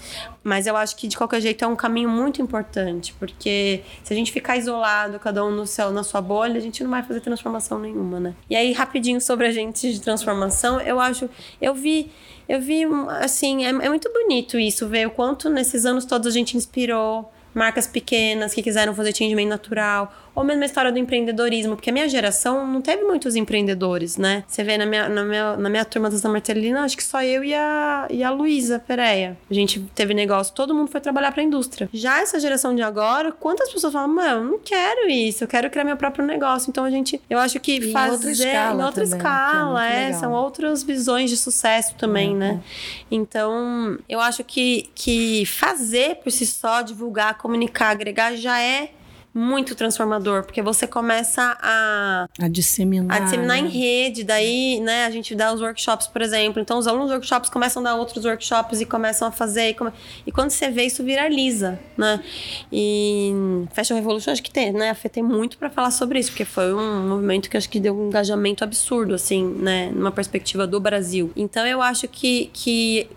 [0.46, 4.16] mas eu acho que de qualquer jeito é um caminho muito importante, porque se a
[4.16, 7.20] gente ficar isolado, cada um no céu, na sua bolha, a gente não vai fazer
[7.20, 8.36] transformação nenhuma, né?
[8.48, 11.28] E aí, rapidinho sobre a gente de transformação, eu acho,
[11.60, 12.12] eu vi
[12.48, 12.84] eu vi,
[13.22, 17.32] assim, é, é, muito bonito isso, ver o quanto nesses anos todos a gente inspirou
[17.56, 21.94] marcas pequenas que quiseram fazer atendimento natural, ou mesmo a história do empreendedorismo, porque a
[21.94, 24.44] minha geração não teve muitos empreendedores, né?
[24.48, 27.24] Você vê na minha, na minha, na minha turma da Santa Marcelina, acho que só
[27.24, 29.38] eu e a, e a Luísa Pereia.
[29.50, 31.90] A gente teve negócio, todo mundo foi trabalhar pra indústria.
[31.94, 35.86] Já essa geração de agora, quantas pessoas falam, mano, não quero isso, eu quero criar
[35.86, 36.70] meu próprio negócio.
[36.70, 39.88] Então a gente, eu acho que e fazer em outra escala, em outra também, escala
[39.88, 42.62] é, é são outras visões de sucesso também, é, né?
[43.10, 48.90] Então, eu acho que, que fazer por si só, divulgar, comunicar, agregar já é
[49.38, 53.68] muito transformador, porque você começa a, a disseminar, a disseminar né?
[53.68, 56.62] em rede, daí, né, a gente dá os workshops, por exemplo.
[56.62, 59.72] Então, os alunos dos workshops começam a dar outros workshops e começam a fazer.
[59.72, 59.92] E, come...
[60.26, 62.24] e quando você vê, isso viraliza, né?
[62.72, 63.34] E
[63.74, 64.92] Fashion Revolution, acho que tem, né?
[64.92, 67.80] A Fê tem muito para falar sobre isso, porque foi um movimento que acho que
[67.80, 71.34] deu um engajamento absurdo, assim, né, numa perspectiva do Brasil.
[71.36, 73.10] Então, eu acho que, que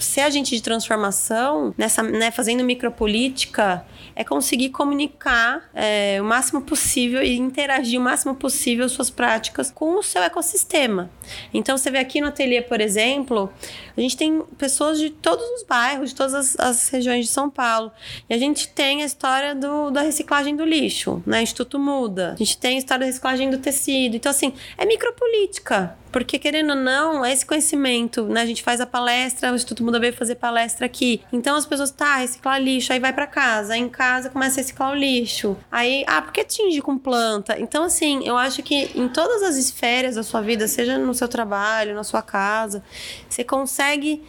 [0.00, 3.84] ser agente de transformação, nessa, né, fazendo micropolítica,
[4.14, 9.98] é conseguir comunicar é, o máximo possível e interagir o máximo possível suas práticas com
[9.98, 11.10] o seu ecossistema.
[11.52, 13.52] Então, você vê aqui no ateliê, por exemplo,
[13.96, 17.50] a gente tem pessoas de todos os bairros, de todas as, as regiões de São
[17.50, 17.92] Paulo.
[18.28, 21.42] E a gente tem a história do, da reciclagem do lixo, né?
[21.42, 22.32] Instituto Muda.
[22.32, 24.16] A gente tem a história da reciclagem do tecido.
[24.16, 25.96] Então, assim, é micropolítica.
[26.12, 28.42] Porque, querendo ou não, é esse conhecimento, né?
[28.42, 31.22] A gente faz a palestra, o Instituto Muda veio fazer palestra aqui.
[31.32, 33.74] Então as pessoas, tá, reciclar lixo, aí vai para casa.
[33.74, 35.56] Aí em casa começa a reciclar o lixo.
[35.70, 37.58] Aí, ah, por que atinge com planta?
[37.58, 41.28] Então, assim, eu acho que em todas as esferas da sua vida, seja no seu
[41.28, 42.82] trabalho, na sua casa,
[43.28, 44.22] você consegue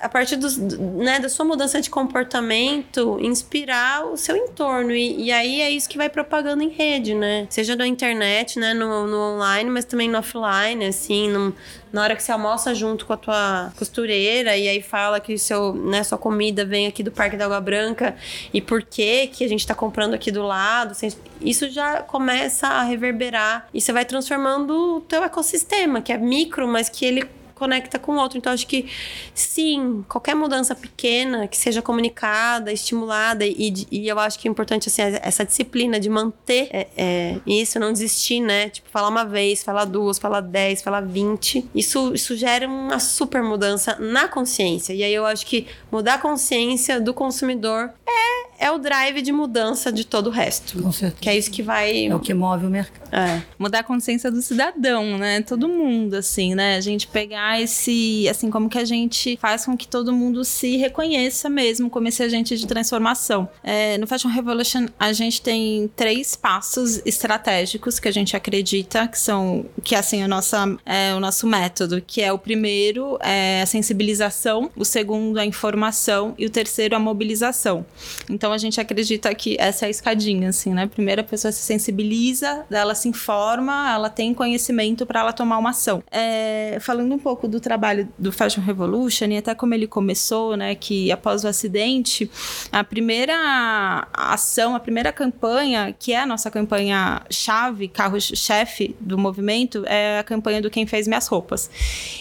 [0.00, 4.92] a partir dos, né, da sua mudança de comportamento, inspirar o seu entorno.
[4.92, 7.46] E, e, aí é isso que vai propagando em rede, né?
[7.50, 11.54] Seja na internet, né, no, no online, mas também no offline, assim, no,
[11.92, 15.74] na hora que você almoça junto com a tua costureira e aí fala que seu,
[15.74, 18.16] né, sua comida vem aqui do Parque da Água Branca
[18.54, 20.96] e por que que a gente tá comprando aqui do lado,
[21.40, 26.66] isso já começa a reverberar e você vai transformando o teu ecossistema, que é micro,
[26.66, 27.28] mas que ele
[27.60, 28.38] conecta com o outro.
[28.38, 28.86] Então, acho que
[29.34, 34.88] sim, qualquer mudança pequena que seja comunicada, estimulada, e, e eu acho que é importante
[34.88, 38.70] assim, essa disciplina de manter é, é, isso, não desistir, né?
[38.70, 41.64] Tipo, falar uma vez, falar duas, falar dez, falar vinte.
[41.74, 44.94] Isso, isso gera uma super mudança na consciência.
[44.94, 49.32] E aí eu acho que mudar a consciência do consumidor é, é o drive de
[49.32, 50.82] mudança de todo o resto.
[50.82, 51.20] Com certeza.
[51.20, 52.06] Que é isso que vai.
[52.06, 53.00] É o que move o mercado.
[53.12, 53.42] É.
[53.58, 55.42] Mudar a consciência do cidadão, né?
[55.42, 56.76] Todo mundo, assim, né?
[56.76, 60.76] A gente pegar esse, assim, como que a gente faz com que todo mundo se
[60.76, 63.48] reconheça mesmo como esse agente de transformação.
[63.64, 69.18] É, no Fashion Revolution, a gente tem três passos estratégicos que a gente acredita que
[69.18, 73.66] são, que assim, a nossa, é, o nosso método, que é o primeiro, é a
[73.66, 77.86] sensibilização, o segundo, a informação e o terceiro, a mobilização.
[78.28, 80.86] Então, a gente acredita que essa é a escadinha, assim, né?
[80.86, 85.70] Primeiro, a pessoa se sensibiliza, ela se informa, ela tem conhecimento para ela tomar uma
[85.70, 86.02] ação.
[86.10, 90.56] É, falando um pouco pouco do trabalho do Fashion Revolution e até como ele começou,
[90.56, 92.30] né, que após o acidente,
[92.70, 99.84] a primeira ação, a primeira campanha, que é a nossa campanha chave, carro-chefe do movimento,
[99.86, 101.70] é a campanha do Quem Fez Minhas Roupas.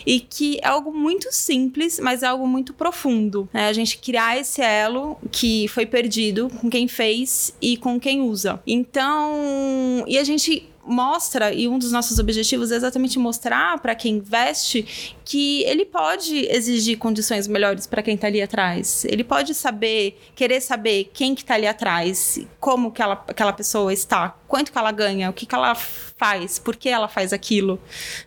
[0.05, 3.49] E que é algo muito simples, mas é algo muito profundo.
[3.53, 3.67] Né?
[3.67, 8.61] A gente criar esse elo que foi perdido com quem fez e com quem usa.
[8.65, 14.15] Então, e a gente mostra, e um dos nossos objetivos é exatamente mostrar para quem
[14.15, 19.05] investe que ele pode exigir condições melhores para quem está ali atrás.
[19.05, 23.93] Ele pode saber, querer saber quem que está ali atrás, como que ela, aquela pessoa
[23.93, 27.79] está, quanto que ela ganha, o que, que ela faz, por que ela faz aquilo.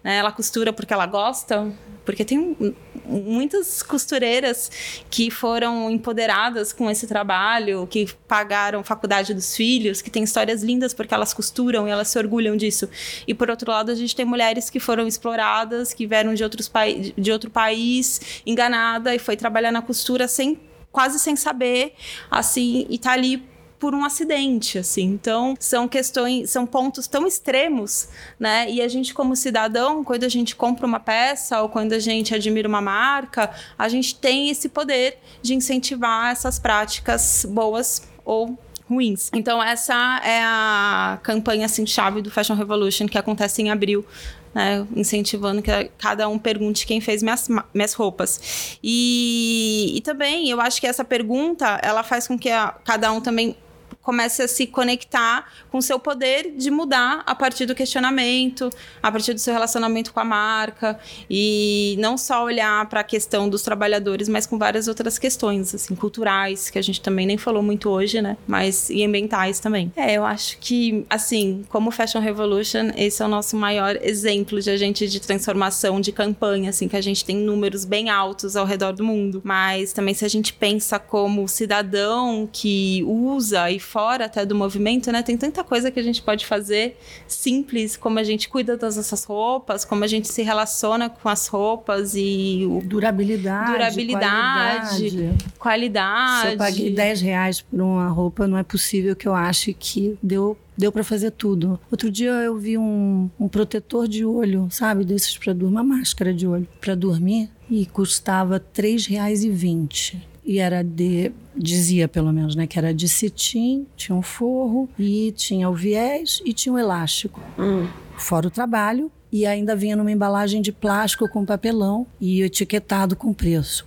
[0.03, 0.17] Né?
[0.17, 1.73] Ela costura porque ela gosta,
[2.05, 2.57] porque tem
[3.05, 4.71] muitas costureiras
[5.11, 10.95] que foram empoderadas com esse trabalho, que pagaram faculdade dos filhos, que têm histórias lindas
[10.95, 12.89] porque elas costuram e elas se orgulham disso.
[13.27, 16.71] E por outro lado, a gente tem mulheres que foram exploradas, que vieram de, outros
[17.17, 20.59] de outro país, enganada e foi trabalhar na costura sem
[20.93, 21.95] quase sem saber,
[22.31, 23.43] assim, e tá ali
[23.83, 25.03] por um acidente, assim.
[25.03, 28.09] Então, são questões, são pontos tão extremos,
[28.39, 28.71] né?
[28.71, 32.33] E a gente como cidadão, quando a gente compra uma peça ou quando a gente
[32.33, 38.57] admira uma marca, a gente tem esse poder de incentivar essas práticas boas ou
[38.89, 39.31] ruins.
[39.35, 44.07] Então essa é a campanha assim chave do Fashion Revolution que acontece em abril.
[44.55, 48.79] Né, incentivando que cada um pergunte quem fez minhas, minhas roupas.
[48.83, 53.19] E, e também eu acho que essa pergunta ela faz com que a, cada um
[53.23, 53.57] também
[54.03, 58.69] comece a se conectar com seu poder de mudar a partir do questionamento,
[59.03, 60.99] a partir do seu relacionamento com a marca
[61.31, 65.95] e não só olhar para a questão dos trabalhadores, mas com várias outras questões assim
[65.95, 68.37] culturais que a gente também nem falou muito hoje, né?
[68.47, 69.93] Mas e ambientais também.
[69.97, 74.71] É, eu acho que assim, como Fashion Revolution, esse é o nosso maior exemplo de
[74.71, 78.93] agente de transformação de campanha, assim, que a gente tem números bem altos ao redor
[78.93, 79.41] do mundo.
[79.45, 85.13] Mas também se a gente pensa como cidadão que usa e fora até do movimento,
[85.13, 85.23] né?
[85.23, 86.97] Tem tanta coisa que a gente pode fazer
[87.29, 91.47] simples, como a gente cuida das nossas roupas, como a gente se relaciona com as
[91.47, 95.59] roupas e o durabilidade, durabilidade, qualidade.
[95.59, 96.49] qualidade.
[96.49, 100.17] Se eu paguei 10 reais por uma roupa, não é possível que eu ache que
[100.23, 101.79] deu deu para fazer tudo.
[101.91, 106.33] Outro dia eu vi um, um protetor de olho, sabe, desses para dormir, uma máscara
[106.33, 112.67] de olho para dormir e custava R$ 3,20 e era de dizia pelo menos, né,
[112.67, 117.41] que era de cetim, tinha um forro e tinha o viés e tinha o elástico.
[117.59, 117.87] Hum.
[118.17, 123.33] Fora o trabalho e ainda vinha numa embalagem de plástico com papelão e etiquetado com
[123.33, 123.87] preço.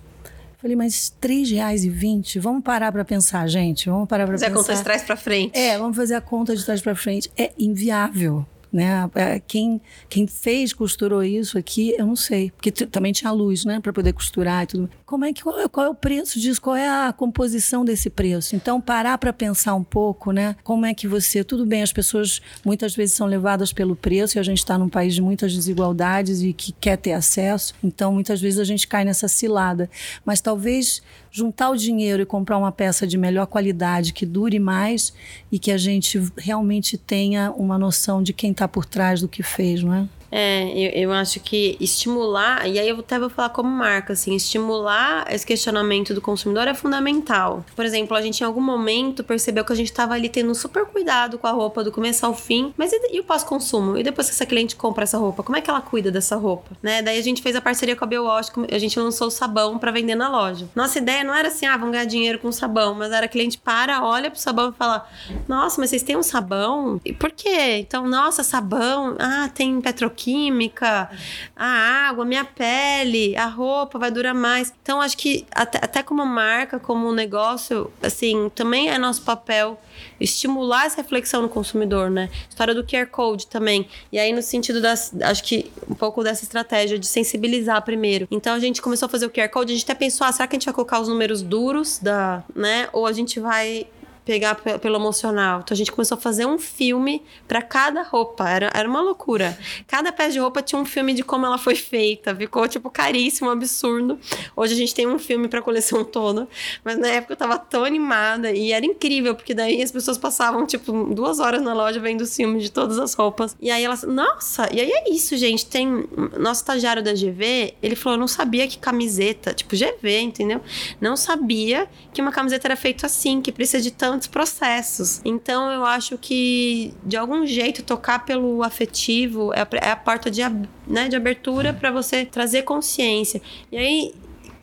[0.58, 2.40] Falei, mas R$ 3,20?
[2.40, 3.88] Vamos parar para pensar, gente.
[3.88, 4.46] Vamos parar para pensar.
[4.46, 5.56] Fazer a conta de trás para frente.
[5.56, 7.30] É, vamos fazer a conta de trás para frente.
[7.36, 8.44] É inviável.
[8.72, 9.08] Né?
[9.14, 12.50] É, quem, quem fez, costurou isso aqui, eu não sei.
[12.50, 13.78] Porque também tinha luz, né?
[13.80, 14.90] Para poder costurar e tudo.
[15.06, 16.60] Como é que, qual, é, qual é o preço disso?
[16.60, 18.56] Qual é a composição desse preço?
[18.56, 20.56] Então, parar para pensar um pouco, né?
[20.64, 21.44] Como é que você...
[21.44, 24.88] Tudo bem, as pessoas muitas vezes são levadas pelo preço e a gente está num
[24.88, 27.72] país de muitas desigualdades e que quer ter acesso.
[27.84, 29.88] Então, muitas vezes a gente cai nessa cilada.
[30.24, 31.00] Mas talvez
[31.30, 35.12] juntar o dinheiro e comprar uma peça de melhor qualidade, que dure mais
[35.52, 39.44] e que a gente realmente tenha uma noção de quem está por trás do que
[39.44, 40.08] fez, não é?
[40.38, 44.36] É, eu, eu acho que estimular, e aí eu até vou falar como marca, assim,
[44.36, 47.64] estimular esse questionamento do consumidor é fundamental.
[47.74, 50.84] Por exemplo, a gente em algum momento percebeu que a gente estava ali tendo super
[50.84, 53.96] cuidado com a roupa do começo ao fim, mas e, e o pós-consumo?
[53.96, 56.76] E depois que essa cliente compra essa roupa, como é que ela cuida dessa roupa?
[56.82, 57.00] Né?
[57.00, 59.90] Daí a gente fez a parceria com a BioWash, a gente lançou o sabão para
[59.90, 60.68] vender na loja.
[60.74, 63.56] Nossa ideia não era assim, ah, vamos ganhar dinheiro com sabão, mas era a cliente
[63.56, 65.08] para, olha pro sabão e fala:
[65.48, 67.00] Nossa, mas vocês têm um sabão?
[67.06, 67.78] E por quê?
[67.78, 71.08] Então, nossa, sabão, ah, tem petroquímica química,
[71.54, 71.66] a
[72.08, 74.74] água, minha pele, a roupa vai durar mais.
[74.82, 79.80] Então, acho que até, até como marca, como negócio, assim, também é nosso papel
[80.20, 82.28] estimular essa reflexão no consumidor, né?
[82.48, 83.88] História do QR Code também.
[84.10, 85.14] E aí, no sentido das.
[85.22, 88.26] Acho que um pouco dessa estratégia de sensibilizar primeiro.
[88.28, 90.48] Então, a gente começou a fazer o QR Code, a gente até pensou, ah, será
[90.48, 92.42] que a gente vai colocar os números duros da.
[92.52, 92.88] né?
[92.92, 93.86] Ou a gente vai
[94.26, 95.60] pegar pelo emocional.
[95.60, 98.48] Então a gente começou a fazer um filme para cada roupa.
[98.48, 99.56] Era, era uma loucura.
[99.86, 102.34] Cada peça de roupa tinha um filme de como ela foi feita.
[102.34, 104.18] Ficou, tipo, caríssimo, absurdo.
[104.56, 106.48] Hoje a gente tem um filme pra coleção toda.
[106.84, 110.66] Mas na época eu tava tão animada e era incrível, porque daí as pessoas passavam,
[110.66, 113.56] tipo, duas horas na loja vendo os filmes de todas as roupas.
[113.60, 115.66] E aí elas, nossa, e aí é isso, gente.
[115.66, 116.04] Tem.
[116.36, 120.60] Nosso estagiário da GV, ele falou: eu não sabia que camiseta, tipo, GV, entendeu?
[121.00, 125.20] Não sabia que uma camiseta era feita assim, que precisa de tanto tantos processos.
[125.24, 130.40] Então eu acho que de algum jeito tocar pelo afetivo é a, é porta de,
[130.86, 133.42] né, de abertura para você trazer consciência.
[133.70, 134.14] E aí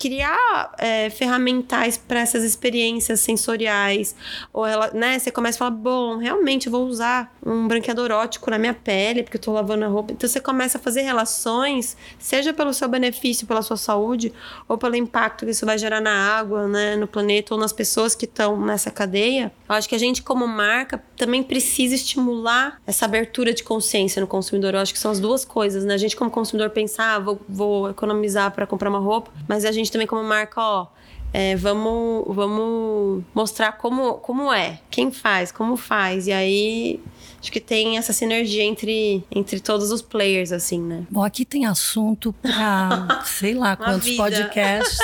[0.04, 4.14] criar é, ferramentais para essas experiências sensoriais.
[4.52, 8.58] Ou ela, né, você começa a falar, bom, realmente vou usar um branqueador ótico na
[8.58, 10.12] minha pele, porque eu tô lavando a roupa.
[10.12, 14.34] Então você começa a fazer relações, seja pelo seu benefício, pela sua saúde,
[14.68, 18.14] ou pelo impacto que isso vai gerar na água, né, no planeta, ou nas pessoas
[18.14, 19.54] que estão nessa cadeia.
[19.70, 24.28] Eu acho que a gente, como marca, também precisa estimular essa abertura de consciência no
[24.28, 24.74] consumidor.
[24.74, 25.94] Eu acho que são as duas coisas, né?
[25.94, 29.72] A gente, como consumidor, pensar, ah, vou, vou economizar para comprar uma roupa, mas a
[29.72, 30.88] gente também como marca, ó,
[31.34, 36.28] é, vamos, vamos mostrar como, como é, quem faz, como faz.
[36.28, 37.00] E aí
[37.42, 41.04] acho que tem essa sinergia entre, entre todos os players, assim, né?
[41.10, 44.24] Bom, aqui tem assunto para sei lá quantos vida.
[44.24, 45.00] podcasts.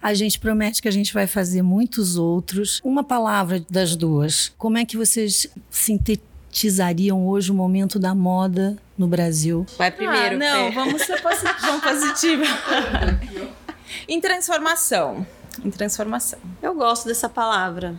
[0.00, 2.80] A gente promete que a gente vai fazer muitos outros.
[2.84, 4.52] Uma palavra das duas.
[4.56, 9.66] Como é que vocês sintetizariam hoje o momento da moda no Brasil?
[9.76, 10.36] Vai primeiro.
[10.36, 12.44] Ah, não, vamos ser positiva.
[14.08, 15.26] Em transformação.
[15.64, 16.38] Em transformação.
[16.62, 17.94] Eu gosto dessa palavra.